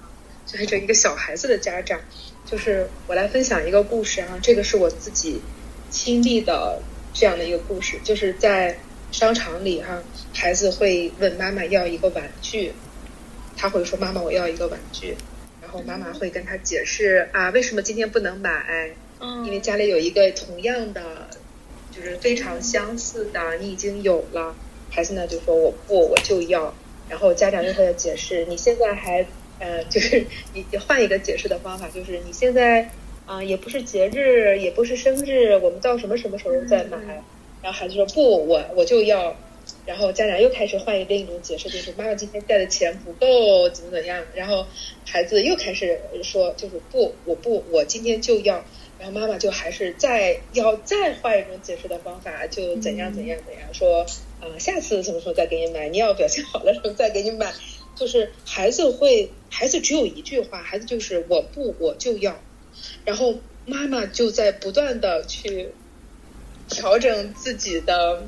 [0.45, 2.01] 就是这一个小孩子的家长，
[2.45, 5.41] 就是我来分享一个故事啊，这个是我自己
[5.89, 6.81] 亲历的
[7.13, 8.77] 这样的一个故事，就是在。
[9.09, 12.73] 商场里哈，孩子会问妈妈要一个玩具，
[13.55, 15.15] 他会说：“妈妈，我要一个玩具。”
[15.67, 18.89] 然后妈妈会跟他解释啊，为什么今天不能买？
[19.19, 21.27] 嗯，因为家里有一个同样的，
[21.91, 24.55] 就是非常相似的，你已经有了。
[24.89, 26.73] 孩子呢就说：“我不，我就要。”
[27.09, 29.27] 然后家长又会解释：“你现在还，
[29.59, 32.89] 呃，就是你你换一个解释的方法，就是你现在
[33.25, 36.97] 啊，也不是节日，也不是生日，我们到什么什么时候再买。”
[37.61, 39.35] 然后孩子说不，我我就要。
[39.87, 44.21] 然后家长又开始换一另一种解释，就是妈妈今天带的钱不够，怎么怎么样。
[44.35, 44.67] 然后
[45.05, 48.65] 孩子又开始说，就是不，我不，我今天就要。
[48.99, 54.05] 然后妈妈就还是再要再换一种解释的方法，就怎样怎样怎样说，
[54.41, 55.87] 啊，下次什么时候再给你买？
[55.87, 57.53] 你要表现好的时候再给你买。
[57.95, 62.39] 就是孩子会，孩子只有一句话，孩子就是我不，我就要。
[63.05, 65.69] 然后妈妈就在不断的去。
[66.69, 68.27] 调整自己的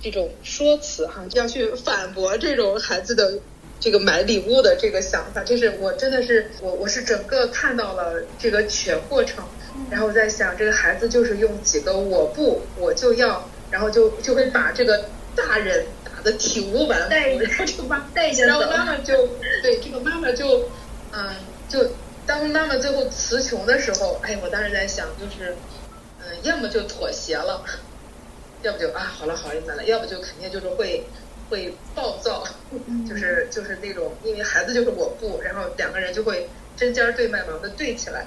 [0.00, 3.38] 这种说辞哈，就要去反驳这种孩子的
[3.80, 5.42] 这个买礼物的这个想法。
[5.42, 9.44] 就是我真的是我我是整个看到了这个全过程，
[9.90, 19.28] 然后我在想，这个孩子就是用几个我不我就要，然后就就会把这个大人打得体无完肤，然后 就妈带着，然后妈妈就
[19.62, 20.68] 对这个妈妈就
[21.12, 21.30] 嗯
[21.68, 21.90] 就
[22.26, 25.56] 当妈妈最后词穷的时候，哎，我当时在想就是
[26.20, 26.28] 嗯。
[26.42, 27.64] 要么就妥协了，
[28.62, 31.04] 要不就啊好了好了买了，要不就肯定就是会
[31.50, 32.44] 会暴躁，
[33.08, 38.26] 就是就是那种因为孩子就是我不，然后两个人就会针尖对麦芒的对起来，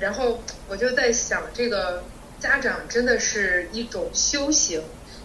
[0.00, 2.02] 然后我就在想，这个
[2.40, 4.82] 家长真的是一种修行，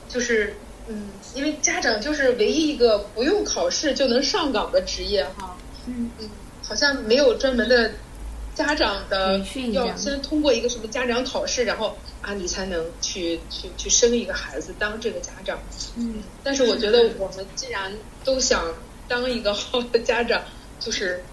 [0.08, 0.56] 就是
[0.88, 6.12] 嗯，因为家长就是唯一一个不用考试就能上岗的职业哈，嗯。
[6.20, 6.30] 嗯，
[6.64, 7.92] 好像没有专门的。
[8.58, 9.40] 家长的
[9.72, 15.60] 要先通过一个什么家长考试，然后啊，你才能去去去生一个孩子，当这个家长。
[15.96, 17.94] 嗯，但是我觉得我们既然
[18.26, 18.66] 都想
[19.08, 20.42] 当一个好的家长，
[20.80, 21.24] 就是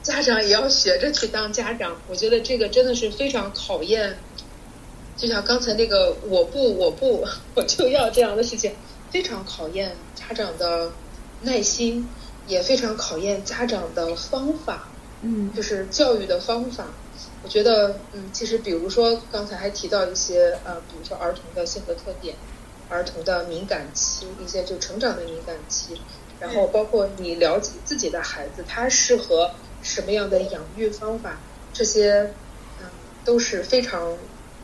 [0.00, 2.00] 家长也要学着去当家长。
[2.08, 4.16] 我觉得这个真的是非常考验，
[5.16, 7.26] 就像刚才那个“我不，我不，
[7.56, 8.72] 我就要”这样的事情，
[9.10, 10.92] 非常考验家长的
[11.42, 12.08] 耐心，
[12.46, 14.88] 也非常考验家长的方法。
[15.24, 16.84] 嗯，就是教育的方法。
[17.42, 22.36] 我觉得，嗯，其实比如说刚才还提到一些，呃，比如说儿童的性格特点，
[22.88, 25.98] 儿童的敏感期，一些就成长的敏感期，
[26.38, 29.50] 然后包括你了解自己的孩子，他适合
[29.80, 31.38] 什么样的养育方法，
[31.72, 32.34] 这些，
[32.78, 32.86] 嗯，
[33.24, 34.18] 都是非常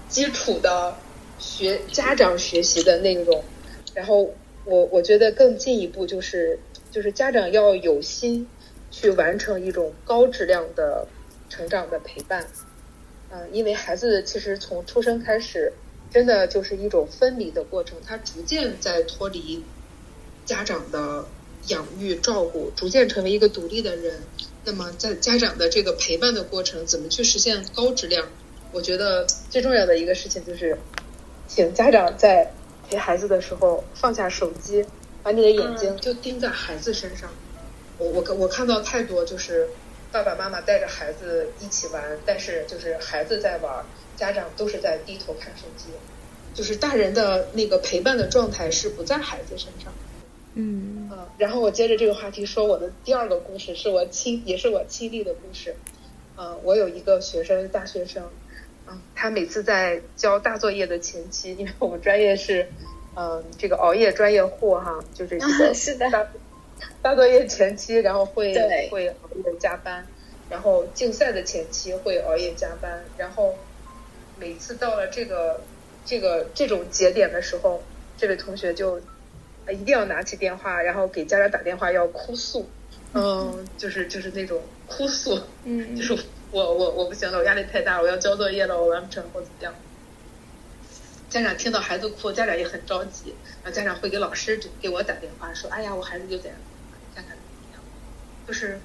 [0.08, 0.96] 基础的
[1.38, 3.44] 学家长学习的内容。
[3.94, 4.34] 然后
[4.64, 8.48] 我我觉得更进一步就是，就是家长要有心。
[8.90, 11.06] 去完成一种高质量的
[11.48, 12.46] 成长的陪伴，
[13.30, 15.72] 嗯，因为孩子其实从出生开始，
[16.10, 19.64] 真的就是一种分离的过程，他逐渐在脱离
[20.44, 21.24] 家长的
[21.68, 24.20] 养育照顾，逐渐成为一个独立的人。
[24.64, 28.28] 那么在家长的这个陪伴的过程，怎么去实现高质量？
[28.72, 30.76] 我觉得最重要的一个事情就是，
[31.48, 32.52] 请家长在
[32.88, 34.84] 陪孩子的时候放下手机，
[35.22, 37.30] 把你的眼睛就盯在孩子身上。
[38.00, 39.68] 我我我看到太多，就是
[40.10, 43.84] 爸爸妈妈带着孩子一起玩，但是就是孩子在玩，
[44.16, 45.90] 家长都是在低头看手机，
[46.54, 49.92] 就是大人的那个陪伴的状态是不在孩子身上。
[50.54, 55.76] 嗯啊，然后我接着这个话题说我的第二个故事，是我亲也是我亲历的故事。
[56.36, 58.24] 嗯，我有一个学生，大学生，
[58.88, 62.68] 嗯，他每次在交大作业的前期，因为我们专业是
[63.14, 66.06] 嗯这个熬夜专业户哈，就是这个是的。
[67.02, 68.52] 大作业前期，然后会
[68.90, 70.06] 会熬夜加班，
[70.48, 73.56] 然后竞赛的前期会熬夜加班，然后
[74.38, 75.60] 每次到了这个
[76.04, 77.82] 这个这种节点的时候，
[78.16, 78.98] 这位同学就
[79.70, 82.68] 一定要拿起电话，然后给家长打电话要哭诉，
[83.14, 86.16] 嗯，就是就是那种哭诉，嗯， 就是
[86.50, 89.74] 我我我不行了，我压力太大，我要交作业了，我完不成或怎么样。
[91.28, 96.50] 家长听到孩子哭，家长也很着急，然后家长会给老师给我打电话说：“哎呀，我孩子就在。”
[98.50, 98.82] 就是，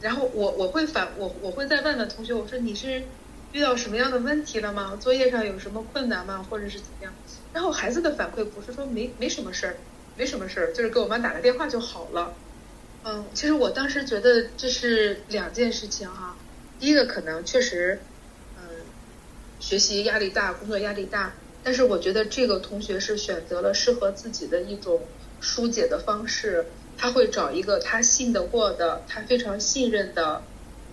[0.00, 3.08] 然后我我会反我我会再问问同学，我说你是
[3.52, 4.96] 遇到什么样的问题了吗？
[4.96, 6.42] 作业上有什么困难吗？
[6.42, 7.14] 或者是怎么样？
[7.52, 9.78] 然后孩子的反馈不是说没没什么事儿，
[10.14, 12.36] 没什么事儿，就是给我妈打个电话就好了。
[13.00, 16.36] 嗯，其实我当时觉得这是两件事情哈。
[16.78, 18.04] 第一个可能确实，
[18.56, 18.84] 嗯，
[19.58, 25.08] 学习压力大，工作压力大，但是我觉得这个同学是选择了适合自己的一种
[25.40, 26.66] 疏解的方式。
[26.98, 30.42] 他会找一个他信得过的、他非常信任的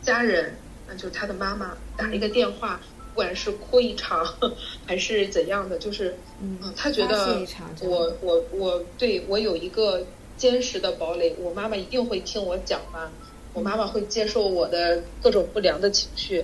[0.02, 0.56] 家人，
[0.88, 2.82] 那就是他的妈妈，打一个电话，
[3.14, 4.28] 不管是哭一场
[4.86, 7.46] 还是怎样的，就是嗯，他觉得
[7.82, 13.12] 我我我对我有一个坚实的堡垒，我妈妈一定会听我讲嘛，
[13.54, 16.44] 我妈妈会接受我的各种不良的情绪，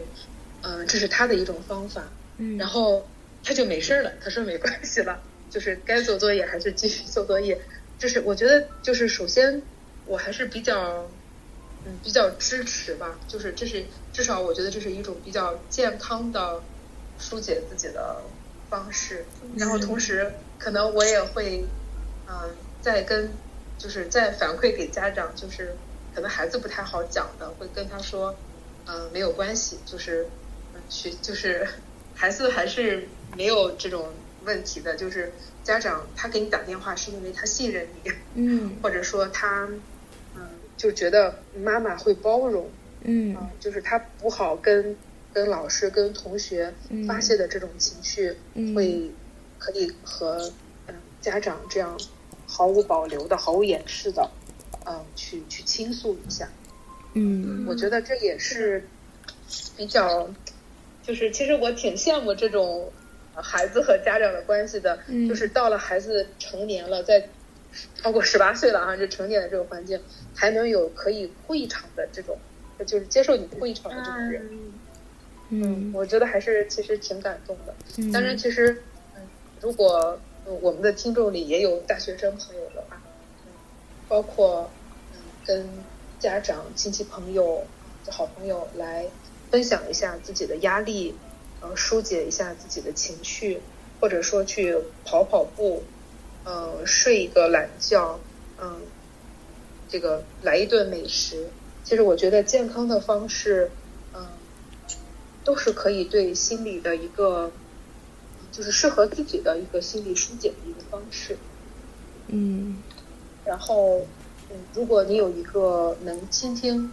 [0.61, 2.07] 嗯，这是他的一种方法，
[2.37, 3.05] 嗯，然后
[3.43, 7.59] 他就没事了，他说没关系了，就是该做作业还是继续做作业。
[7.99, 9.61] 就是我觉得，就是首先，
[10.05, 11.05] 我还是比较，
[11.85, 13.19] 嗯，比较支持吧。
[13.27, 16.63] 就是这是至少我觉得这是一种比较健康的
[17.19, 18.21] 疏解自己的
[18.69, 19.25] 方式。
[19.57, 21.65] 然后同时，可能我也会，
[22.29, 23.29] 嗯，再跟，
[23.77, 25.75] 就是再反馈给家长，就是
[26.15, 28.33] 可能孩子不太好讲的，会跟他说，
[28.87, 30.25] 嗯，没有关系，就是
[30.87, 31.67] 学，就是
[32.15, 34.13] 孩子还是没有这种
[34.45, 35.33] 问题的，就是。
[35.69, 39.69] 家长他给你打电话是因为他信任你，嗯， 或者说他，
[40.35, 40.41] 嗯，
[40.75, 42.67] 就觉得妈妈会包容，
[43.03, 44.97] 嗯，就是他不好跟
[45.31, 46.73] 跟老师、跟同学
[47.07, 48.35] 发泄的这种情绪，
[48.75, 49.11] 会
[49.59, 50.51] 可以和
[50.87, 51.95] 嗯家长这样
[52.47, 54.27] 毫无保留的、毫无掩饰的，
[54.87, 56.49] 嗯，去去倾诉一下，
[57.13, 58.87] 嗯，我觉得这也是
[59.77, 60.27] 比较，
[61.03, 62.91] 就是其实我挺羡慕这种。
[63.41, 67.27] 孩子和家长的关系的，就是到了孩子成年了，在
[67.95, 70.01] 超过十八岁了啊，就成年的这个环境，
[70.35, 72.37] 还能有可以哭一场的这种，
[72.85, 74.49] 就是接受你哭一场的这种人，
[75.49, 77.73] 嗯，我觉得还是其实挺感动的。
[78.11, 78.83] 当然，其实，
[79.15, 79.21] 嗯，
[79.61, 80.19] 如果
[80.61, 83.01] 我们的听众里也有大学生朋友的话，
[83.45, 83.51] 嗯，
[84.07, 84.69] 包括
[85.13, 85.67] 嗯跟
[86.19, 87.63] 家长、亲戚、朋友、
[88.09, 89.05] 好朋友来
[89.51, 91.15] 分享一下自己的压力。
[91.61, 93.61] 呃，疏解一下自己的情绪，
[93.99, 95.83] 或者说去跑跑步，
[96.45, 98.19] 呃，睡一个懒觉，
[98.61, 98.81] 嗯，
[99.89, 101.49] 这个来一顿美食。
[101.83, 103.71] 其实我觉得健康的方式，
[104.13, 104.27] 嗯，
[105.43, 107.51] 都是可以对心理的一个，
[108.51, 111.37] 就是适合自己的一个心理疏解的一个方式。
[112.27, 112.77] 嗯，
[113.45, 114.05] 然后，
[114.49, 116.91] 嗯，如果你有一个能倾听。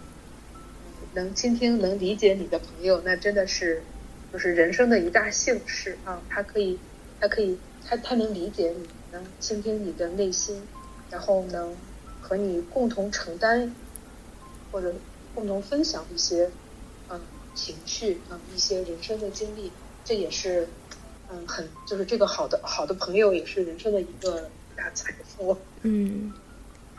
[1.13, 3.81] 能倾听、能理解你的朋友，那真的是
[4.37, 6.21] 就是人生的一大幸事啊！
[6.29, 6.77] 他可以，
[7.19, 10.61] 他可以，他他能理解你，能倾听你的内心，
[11.09, 11.75] 然后能
[12.21, 13.73] 和你共同承担
[14.71, 14.93] 或者
[15.33, 16.51] 共同分享一些
[17.09, 17.19] 嗯
[17.55, 19.71] 情绪啊一些人生的经历，
[20.05, 20.67] 这也是
[21.31, 25.57] 嗯很就是这个好的好的朋友也是人生的一个大财富。
[25.81, 26.31] 嗯。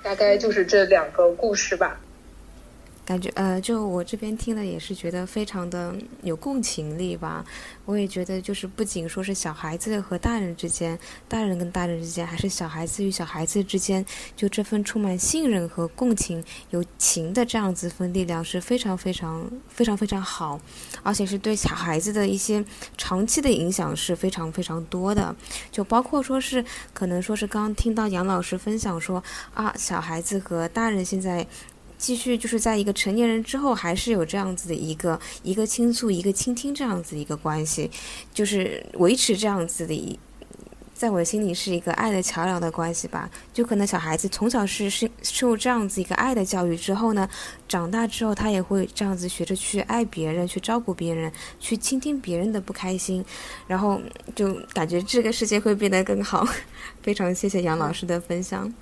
[0.03, 2.01] 大概就是这两个故事吧。
[3.09, 7.43] 感觉呃，就我这边听了也是觉得非常的有共情力吧。
[7.87, 14.05] 我也觉得就是不仅说是小孩子和大人之间，大人跟大人之间，还是小孩子与小孩子之间，
[14.37, 20.61] 就这份充满信任和共情、有情的这样子份力量是非常非常非常非常好，
[21.03, 22.63] 而且是对小孩子的一些
[22.99, 25.35] 长期的影响是非常非常多的。
[25.73, 31.47] 就包括说是可能说是刚刚听到杨老师分享说啊，小孩子和大人现在。
[31.99, 37.91] 继续就是在一个成年人之后，还是有这样子的一个一个倾诉、一个倾听这样子一个关系，
[38.33, 40.19] 就是维持这样子的一，
[40.95, 43.29] 在我心里是一个爱的桥梁的关系吧。
[43.53, 47.29] 就可能小孩子从小是是受这样子一个爱的教育之后呢，
[47.69, 53.25] 长大之后他也会这样子学着去爱别人、去照顾别人、去倾听别人的不开心，
[53.67, 54.01] 然后
[54.37, 56.47] 就感觉这个世界会变得更好。
[57.03, 58.73] 非常谢谢杨老师的分享。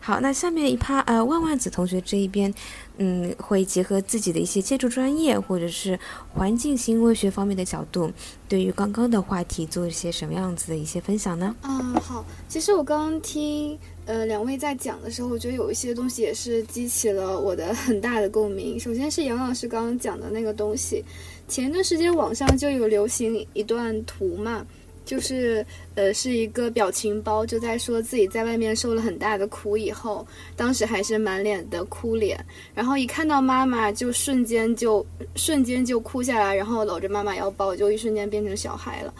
[0.00, 2.52] 好，那下面一趴，呃，万万子同学这一边，
[2.98, 5.98] 嗯，会结合自己的一些建筑专业或者是
[6.34, 8.10] 环境行为学方面的角度，
[8.48, 11.54] 对于刚刚的话题做一些什么样子的一些分享呢？
[11.62, 18.78] 嗯，好，其实我刚刚听呃两位在讲的时候，我觉得有一些东西也是激起了我的很大的共鸣。
[18.80, 21.04] 首先是杨老师刚刚讲的那个东西，
[21.46, 24.66] 前一段时间网上就有流行一段图嘛。
[25.04, 30.26] 就是，呃，是一个表情包，就在说自己在外面受了很大的苦以后，
[30.56, 32.42] 当时还是满脸的哭脸，
[32.74, 39.12] 然后一看到妈妈就瞬间就瞬间就哭下来，然后搂着妈妈要抱，就一瞬间变成小孩了。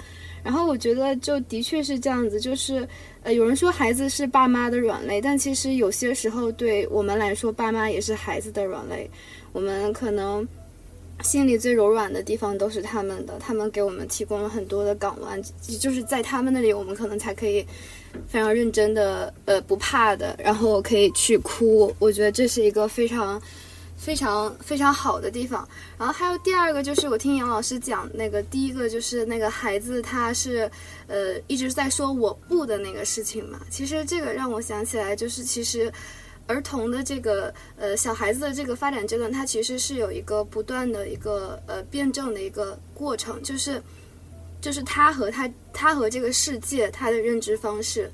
[0.44, 2.86] 然后我觉得就的确是这样子，就是，
[3.22, 9.10] 呃，有人说孩子是爸妈的软肋，但其实有些时候对我们来说，爸妈也是孩子的软肋，
[9.52, 10.46] 我们可能。
[11.20, 15.40] 心里最柔软的地方都是他们的，他们给我们提供了很多的港湾，
[15.78, 17.64] 就是在他们那里，我们可能才可以
[18.26, 21.94] 非常认真的，呃，不怕的，然后可以去哭。
[22.00, 23.40] 我觉得这是一个非常、
[23.96, 25.68] 非常、非常好的地方。
[25.96, 30.68] 然后还有第二个，就是我听杨老师讲那个，第一个就是那个孩子他是，
[31.06, 33.60] 呃，一直在说我不的那个事情嘛。
[33.70, 35.92] 其实这个让我想起来，就是其实。
[36.52, 43.82] 儿童的这个呃小孩子的这个发展阶段，它其实是有一个不断的一个呃辩证的一个过程，就是
[44.60, 48.10] 就是他和他他和这个世界他的认知方式，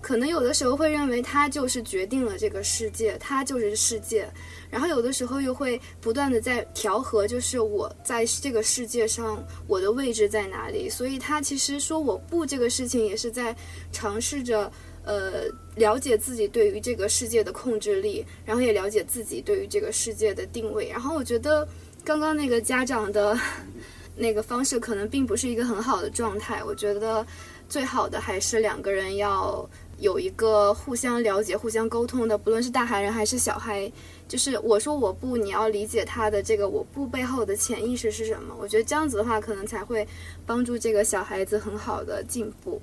[0.00, 4.26] 可能有的时候会认为他就是决定了这个世界，他就是世界，
[4.70, 13.54] 然后有的时候又会不断的在调和，就是我在这个世界上我的位置在哪里，所以他其实说我不这个事情也是在
[13.92, 14.72] 尝试着。
[15.04, 15.44] 呃，
[15.74, 20.88] 了解自己对于这个世界的控制力，然后也了解自己对于这个世界的定位。
[20.88, 21.66] 然后我觉得
[22.04, 23.36] 刚刚那个家长的
[24.14, 26.62] 那个方式可能并不是一个很好的状态。
[26.62, 27.26] 我觉得
[27.68, 33.90] 最好的还是两个人要有一个互相了解、互相沟通的，不论是大孩人还是小孩。
[34.28, 38.54] 就是我说我不，你要理解他的这个我不背后的潜意识是什么。
[38.58, 40.06] 我觉得这样子的话，可能才会
[40.46, 42.80] 帮助这个小孩子很好的进步。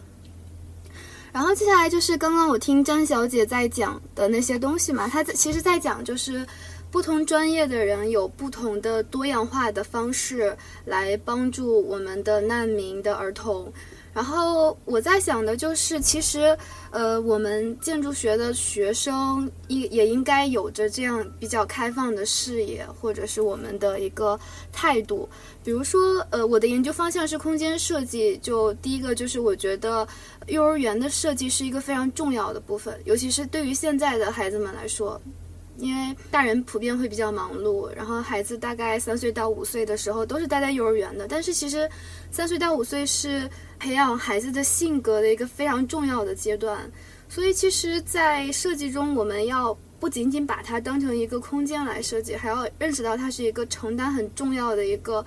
[1.32, 6.45] 然后接下来就是刚刚我听张小姐在讲的那些东西嘛，她在其实在讲就是
[6.91, 10.55] 不同专业的人有不同的多样化的方式
[10.86, 13.71] 来帮助我们的难民的儿童。
[14.14, 16.57] 然后我在想的就是，其实，
[16.91, 24.39] 呃，我们建筑学的学生应也应该有着这样比较开放的视野，或者是我们的一个
[24.72, 25.30] 态度。
[25.64, 30.07] 比如说，呃，我的研究方向是空间设计，就第一个就是我觉得
[30.47, 35.22] 幼儿园的设计是一个非常重要的部分，尤其是对于现在的孩子们来说。
[35.80, 41.27] 因为大人普遍会比较忙碌，然后孩子大概三岁到五岁的时候都是待在幼儿园的。
[41.27, 41.89] 但是其实，
[42.32, 43.49] 三岁到五岁是
[43.80, 46.80] 培养孩子的性格的一个非常重要的阶段。
[47.30, 55.23] 所以其实，在设计中，我们要不仅仅把它当成一个空间来设计，还要认识到它是一个承担很重要的一个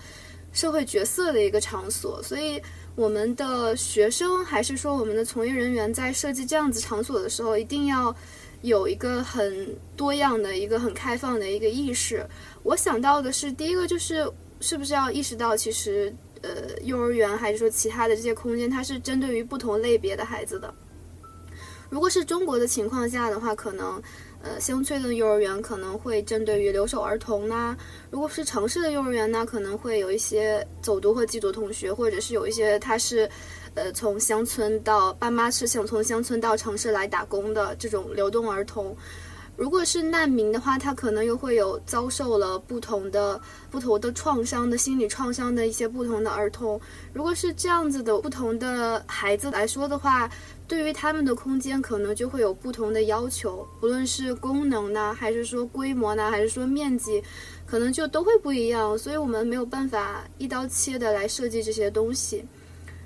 [0.53, 2.23] 社会角色的一个场所。
[2.23, 2.61] 所以，
[2.95, 8.15] 我们的学生还是说我们的从业人员在设计这样子场所的时候，一定要。
[8.63, 12.25] 有一个很多样的一个很开放的一个意识，
[12.63, 14.27] 我想到的是，第一个就是
[14.61, 16.51] 是不是要意识到，其实呃，
[16.83, 20.73] 幼儿园还是说其他的这些空间，它是针对于不同类别的孩子的。
[21.91, 24.01] 如果是中国的情况下的话，可能
[24.43, 27.77] 呃，乡村的幼儿园可能会针对于留守儿童呐；
[28.11, 33.29] 如果是城市的幼儿园呢，可能会有一些走读和寄读同学，或者是有一些他是，
[33.75, 38.97] 呃，从乡村到爸妈是想从乡村到城市来打工的这种流动儿童。
[39.55, 43.39] 如果是难民的话，他可能又会有遭受了不同的、
[43.71, 46.81] 不同的创伤的心理创伤的一些不同的儿童。
[47.13, 50.29] 如果是这样子的不同的孩子来说的话，
[50.67, 57.23] 对于他们的空间可能就会有不同的要求，不论是功能呢，还是说规模呢，还是说面积，
[57.67, 58.99] 可能就都会不一样。
[58.99, 62.43] 所以我们没有办法一刀切的来设计这些东西。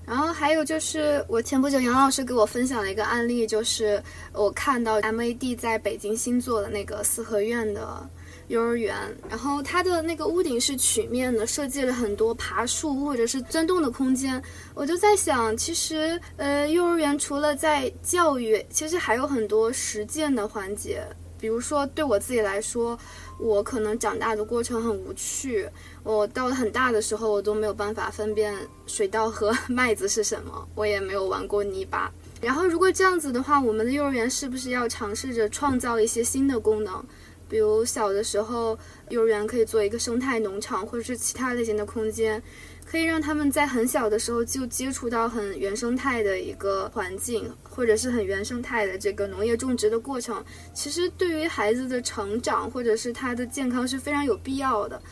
[0.06, 4.00] 然后还有就是，我前不久杨老师给我分享了一个案例，就是
[4.32, 8.08] 我看到 MAD 在北京新做的那个四合院的
[8.46, 8.94] 幼儿园，
[9.28, 14.40] 然后它的那个屋顶是曲面的，设计了很多爬树或者是钻洞的空间。
[14.74, 21.04] 我就在想，其实呃，幼儿园除了在教育，其实还有很多实践的环节，
[21.38, 22.98] 比如说对我自己来说。
[23.38, 25.68] 我可能长大的过程很无趣，
[26.02, 28.56] 我到了很大的时候，我都没有办法分辨
[28.86, 32.10] 水稻和 麦子是什么，我也没有玩过泥巴。
[32.40, 37.04] 然后，如果这样子的话，我们的幼儿园是不是要尝试着创造一些新的功能？
[37.46, 38.78] 比如小的时候，
[39.10, 42.42] 幼儿园可以做一个生态农场，或者是其他类型的空间。
[42.88, 50.42] 可以让他们在很小的时候就接触到很原生态的一个环境，或者是很原生态的这个农业种植的过程。
[50.72, 55.02] 其实对于孩子的成长或者是他的健康是非常有必要的。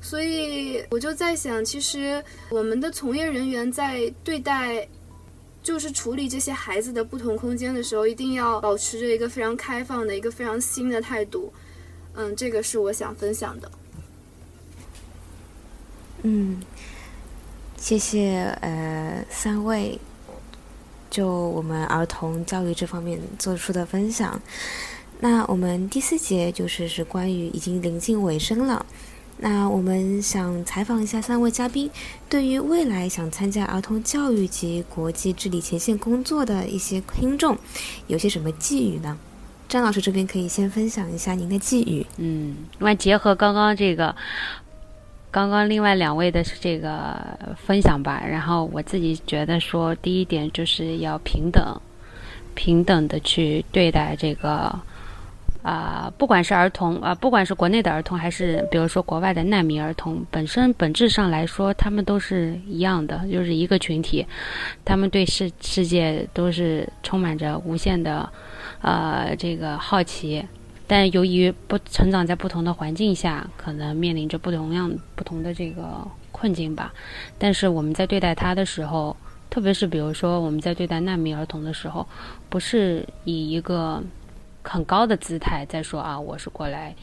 [0.00, 4.86] 所以我就在想，其实我们的从业人员在对待，
[5.62, 11.52] 就是处理这些孩子的不同空间的时候，一定要保持着一个非常开放的一个非常新的态度。
[12.14, 13.70] 嗯，这个是我想分享的。
[16.22, 16.60] 嗯。
[17.84, 19.98] 谢谢呃三位，
[21.10, 24.40] 就我们儿童教育这方面做出的分享。
[25.20, 28.86] 那我们第四节就是是关于已经临近尾声了。
[29.36, 31.90] 那我们想采访一下三位嘉宾，
[32.26, 37.58] 对于未来想参加儿童教育及国际治理前线工作的一些听众，
[38.06, 39.18] 有些什么寄语呢？
[39.68, 42.06] 张老师这边可以先分享一下您的寄语。
[42.16, 44.16] 嗯，那结合刚刚这个。
[45.34, 47.18] 刚刚另外两位的这个
[47.56, 51.76] 分享吧，然后我自己觉得说，第一点就是要平等，
[52.54, 54.72] 平等的去对待这个
[55.64, 64.24] 啊，不管是儿童啊，不管是国内的儿童，还是比如说国外的难民儿童，本身本质上来说，他们都是一样的，就是一个群体，
[64.84, 68.32] 他们对世世界都是充满着无限的
[68.82, 70.46] 呃这个好奇。
[70.86, 76.92] 但由于不成长在不同的环境下，可能面临着不同样不同的这个困境吧。
[77.38, 79.16] 但是我们在对待他的时候，
[79.48, 82.06] 特别是比如说我们在对待难民儿童的时候，
[82.50, 84.02] 不是以一个
[84.62, 86.94] 很高的姿态在说啊，我是过来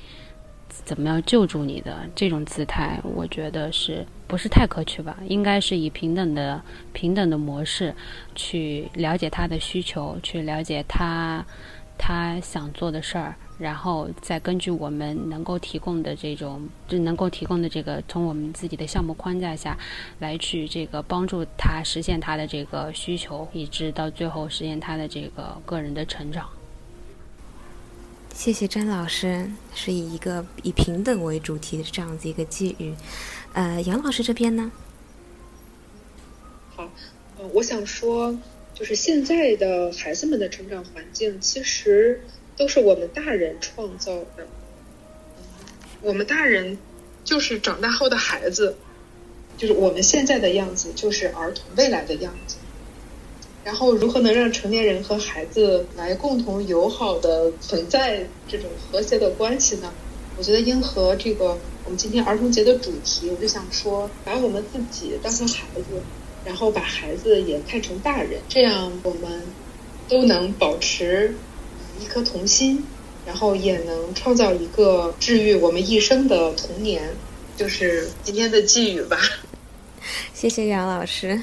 [0.70, 5.18] 怎么样救助你的这种姿态，我觉得是不是太可取吧？
[5.28, 6.62] 应该是以平等的
[6.94, 7.96] 平等的模式
[8.36, 11.44] 去了解他的需求，去了解他
[11.98, 13.36] 他想做的事儿。
[13.62, 19.78] 然后再根据我们能够提供的这种，就能够提供的这个，从我们自己的项目框架下
[20.18, 26.50] 来去这个帮助他实现他的这个需求，以致到最后实现他的这个个人的成长。
[28.34, 32.96] 谢谢詹老师，是以一个以平等为主题的这样子一个寄语。
[33.54, 34.72] 呃，杨老师这边呢？
[36.76, 36.90] 好，
[37.38, 38.36] 呃，我想说，
[38.74, 42.22] 就是现在的孩子们的成长环境，其实。
[42.62, 44.46] 都是我们大人创造的，
[46.04, 46.78] 我们大人
[47.24, 48.76] 就是长大后的孩子，
[49.58, 52.58] 就是我们现在的样子，就是儿童未来的样子。
[53.64, 59.92] 然后，如何能让成年人和孩子来共同友好的存在这种和谐的关系呢？
[60.38, 66.00] 我觉得应和这个我们今天儿童节的主题，我就想说，把我们自己当成孩子，
[66.46, 69.42] 然后把孩子也看成大人，这样我们
[70.08, 71.34] 都能保持。
[72.02, 72.84] 一颗童心，
[73.26, 77.04] 然后也能创造一个治愈我们一生的童年，
[77.56, 79.18] 就是今天的寄语吧。
[80.34, 81.40] 谢谢杨老师。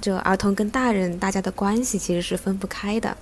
[0.00, 3.16] 就儿童跟大人大家的关系其实是分不开的。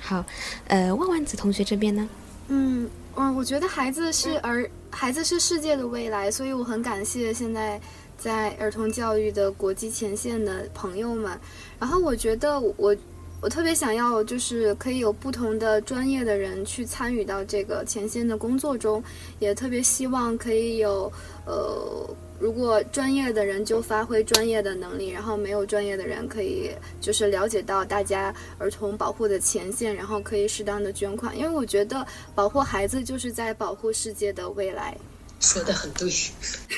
[0.00, 0.24] 好，
[0.66, 2.08] 呃，万万子同学这边呢？
[2.48, 7.78] 嗯，嗯，我觉得孩子是儿，孩子是世界的未来，所以我很感谢现在
[8.16, 11.38] 在儿童教育的国际前线的朋友们。
[11.78, 12.96] 然后我觉得我。
[13.42, 19.02] 我特别想要，就是可以有不同的专业的人去参与到这个前线的工作中，
[19.40, 21.12] 也特别希望可以有，
[21.44, 26.70] 呃，如果专业的人就发挥专业的能力，然后没有专业的人可以
[27.00, 34.96] 就是了解到大家儿童保护的前线，然后可以适当的捐款，因为我觉得保护孩子就是在保护世界的未来。
[35.40, 36.08] 说的很对，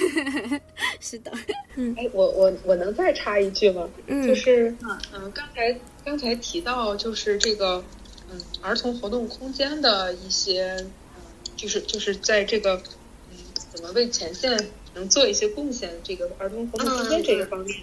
[0.98, 1.30] 是的，
[1.76, 3.86] 嗯，哎，我我我能再插一句吗？
[4.06, 4.74] 嗯，就是
[5.12, 7.82] 嗯，刚才刚才提到就是这个
[8.30, 10.76] 嗯儿童活动空间的一些，
[11.16, 11.22] 嗯
[11.56, 12.82] 就是就是在这个
[13.30, 13.36] 嗯
[13.72, 17.78] 怎么为前线能做一些贡献，这个儿童活动空间这个方面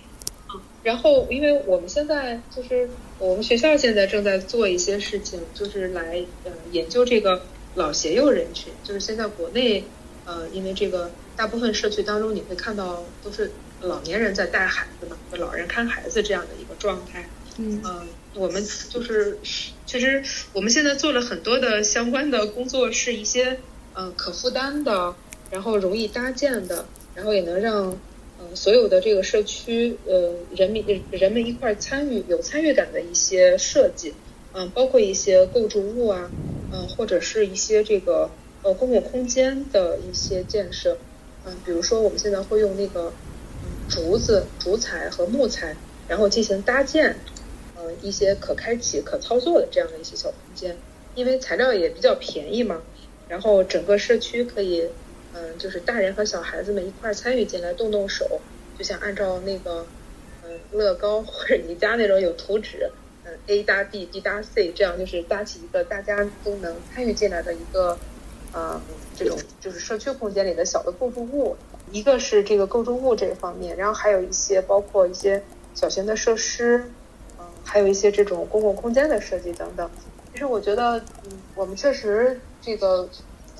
[0.47, 0.61] 啊。
[0.83, 7.43] 然后，因为我们现在就是我们学校现在正在做一些事情，就是来呃研究这个
[7.75, 9.83] 老携幼人群，就是现在国内。
[10.23, 13.51] 呃，因为这个大部分社区当中，你会看到都是
[13.81, 17.27] 老年人在带孩子嘛，老人看孩子这样的一个状态。
[17.57, 17.81] 嗯，
[18.33, 19.37] 我们就是
[19.85, 20.23] 其实
[20.53, 23.59] 我们现在做了很多的相关的工作，是一些
[23.93, 25.15] 呃可负担的，
[25.49, 26.85] 然后容易搭建的，
[27.15, 27.97] 然后也能让
[28.39, 34.13] 呃所有的这个社区呃人民人们一块参与有参与感的一些设计。
[34.53, 36.29] 嗯，包括一些构筑物啊，
[36.71, 38.29] 嗯，或者是一些这个。
[38.63, 40.95] 呃，公共空间的一些建设，
[41.47, 43.11] 嗯，比如说我们现在会用那个
[43.89, 45.75] 竹子、竹材和木材，
[46.07, 47.15] 然后进行搭建，
[48.01, 50.77] 一些可开启、可操作的这样的一些小空间，
[51.15, 52.81] 因为材料也比较便宜嘛，
[53.27, 54.87] 然后整个社区可以，
[55.33, 58.39] 嗯，就是大人和小孩子们一块参与进来，动动手，
[58.77, 59.85] 就像按照那个，
[60.43, 62.89] 嗯，乐高或者宜家那种有图纸，
[63.25, 67.97] 嗯，A 搭 B，B 搭 C，这样就是搭起一个大家都能参与进来的一个。
[68.53, 68.81] 呃，
[69.15, 71.55] 这种就是社区空间里的小的构筑物，
[71.89, 75.41] 一个是这个构筑物这个方面，然后还有一些包括一些
[75.73, 76.83] 小型的设施，
[77.63, 79.89] 还有一些这种公共空间的设计等等。
[80.33, 83.07] 其实我觉得，嗯，我们确实这个，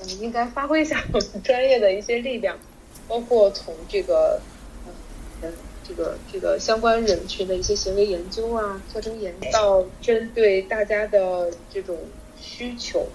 [0.00, 2.58] 嗯，应该发挥一下我们专业的一些力量，
[3.08, 4.40] 包括从这个，
[5.42, 5.52] 嗯，
[5.86, 11.96] 这个这个相关人群的一些行为研究啊，做成研到针对大家的这种
[12.40, 13.06] 需求。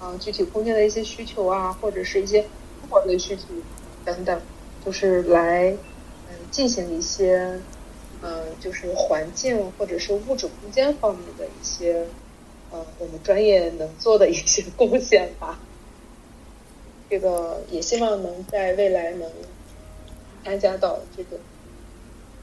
[0.00, 3.44] 啊，具体空间的一些需求啊，或者是一些生活的需求
[4.04, 4.38] 等等，
[4.84, 5.70] 就是来
[6.28, 7.58] 嗯进行一些
[8.24, 12.06] 呃，就是环境或者是物质空间方面的一些
[12.70, 15.60] 呃，我们专业能做的一些 贡献吧。
[17.10, 19.30] 这个也希望能在未来能
[20.42, 21.36] 参加到这个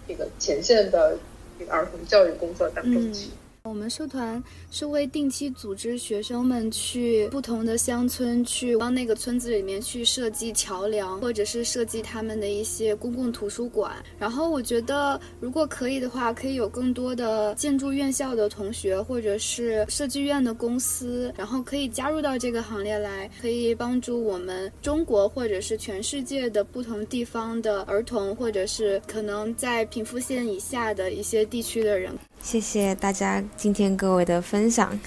[0.07, 1.17] 这个前线的
[1.57, 3.31] 这个儿童教育工作当中去。
[3.63, 13.93] 我们社团是会定期组织学生们去不同的乡村，去帮那个村子里面去设计桥梁，或者是设计他们的一些公共图书馆。
[14.17, 32.11] 然后我觉得，如果可以的话，可以有更多的建筑院校的同学，或者是设计院的公司，然后可以加入到这个行列来，可以帮助我们中国或者是全世界的不同地方的儿童，或者是可能在贫富线以下的一些地区的人。
[32.41, 34.99] 谢谢大家今天各位的分享，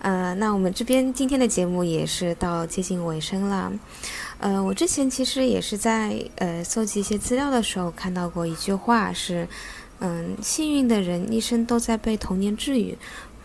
[0.00, 3.72] 呃，那我们这边今天的节目也是到接近尾声了，
[4.38, 9.46] 呃，我之前其实也是在呃搜集一些资料的时候看到过一句话是，
[9.98, 12.96] 嗯，幸运的人一生都在被童年治愈。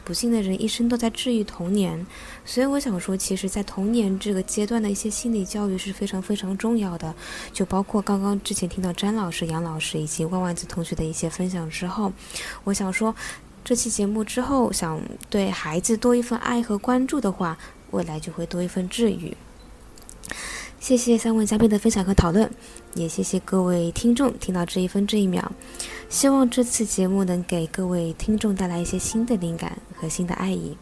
[0.08, 2.08] 不幸的人一生都在治愈童年，
[2.45, 7.14] 所以我想说，其实，在童年这个阶段的一些心理教育是非常非常重要的。
[7.51, 12.14] 就包括刚刚之前听到詹老师、杨老师以及万万子同学的一些分享之后，
[12.64, 13.14] 我想说，
[13.66, 14.97] 这期节目之后，想
[15.30, 17.58] 对孩子多一份爱和关注的话，
[17.91, 19.36] 未来就会多一份治愈。
[20.80, 22.49] 谢谢三位嘉宾的分享和讨论，
[22.98, 25.52] 也谢谢各位听众听到这一分这一秒。
[26.10, 30.78] 希望这次节目能给各位听众带来一些新的灵感和新的爱意。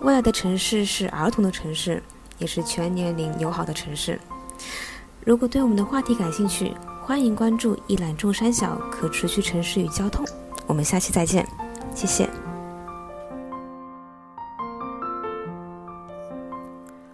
[0.00, 2.02] 未来的城市是儿童的城市，
[2.38, 4.18] 也是全年龄友好的城市。
[5.24, 10.24] 如果对我们的话题感兴趣，欢迎关注“一览众山小”可持续城市与交通。
[10.66, 11.46] 我们下期再见，
[11.94, 12.28] 谢谢。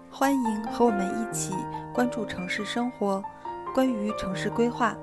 [0.08, 1.52] 欢迎和我们一起
[1.92, 3.22] 关注城市生活，
[3.76, 4.96] 关于城市规划、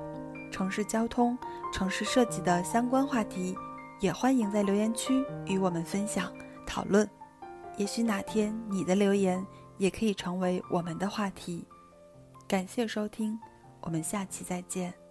[0.51, 1.37] 城市交通。
[1.71, 3.55] 城市设计的相关话题，
[3.99, 6.33] 也欢迎在留言区与我们分享
[6.65, 7.07] 讨论。
[7.77, 9.45] 也许哪天你的留言
[9.77, 11.63] 也可以成为我们的话题。
[12.47, 13.39] 感谢收听，
[13.81, 15.02] 我们下期再见。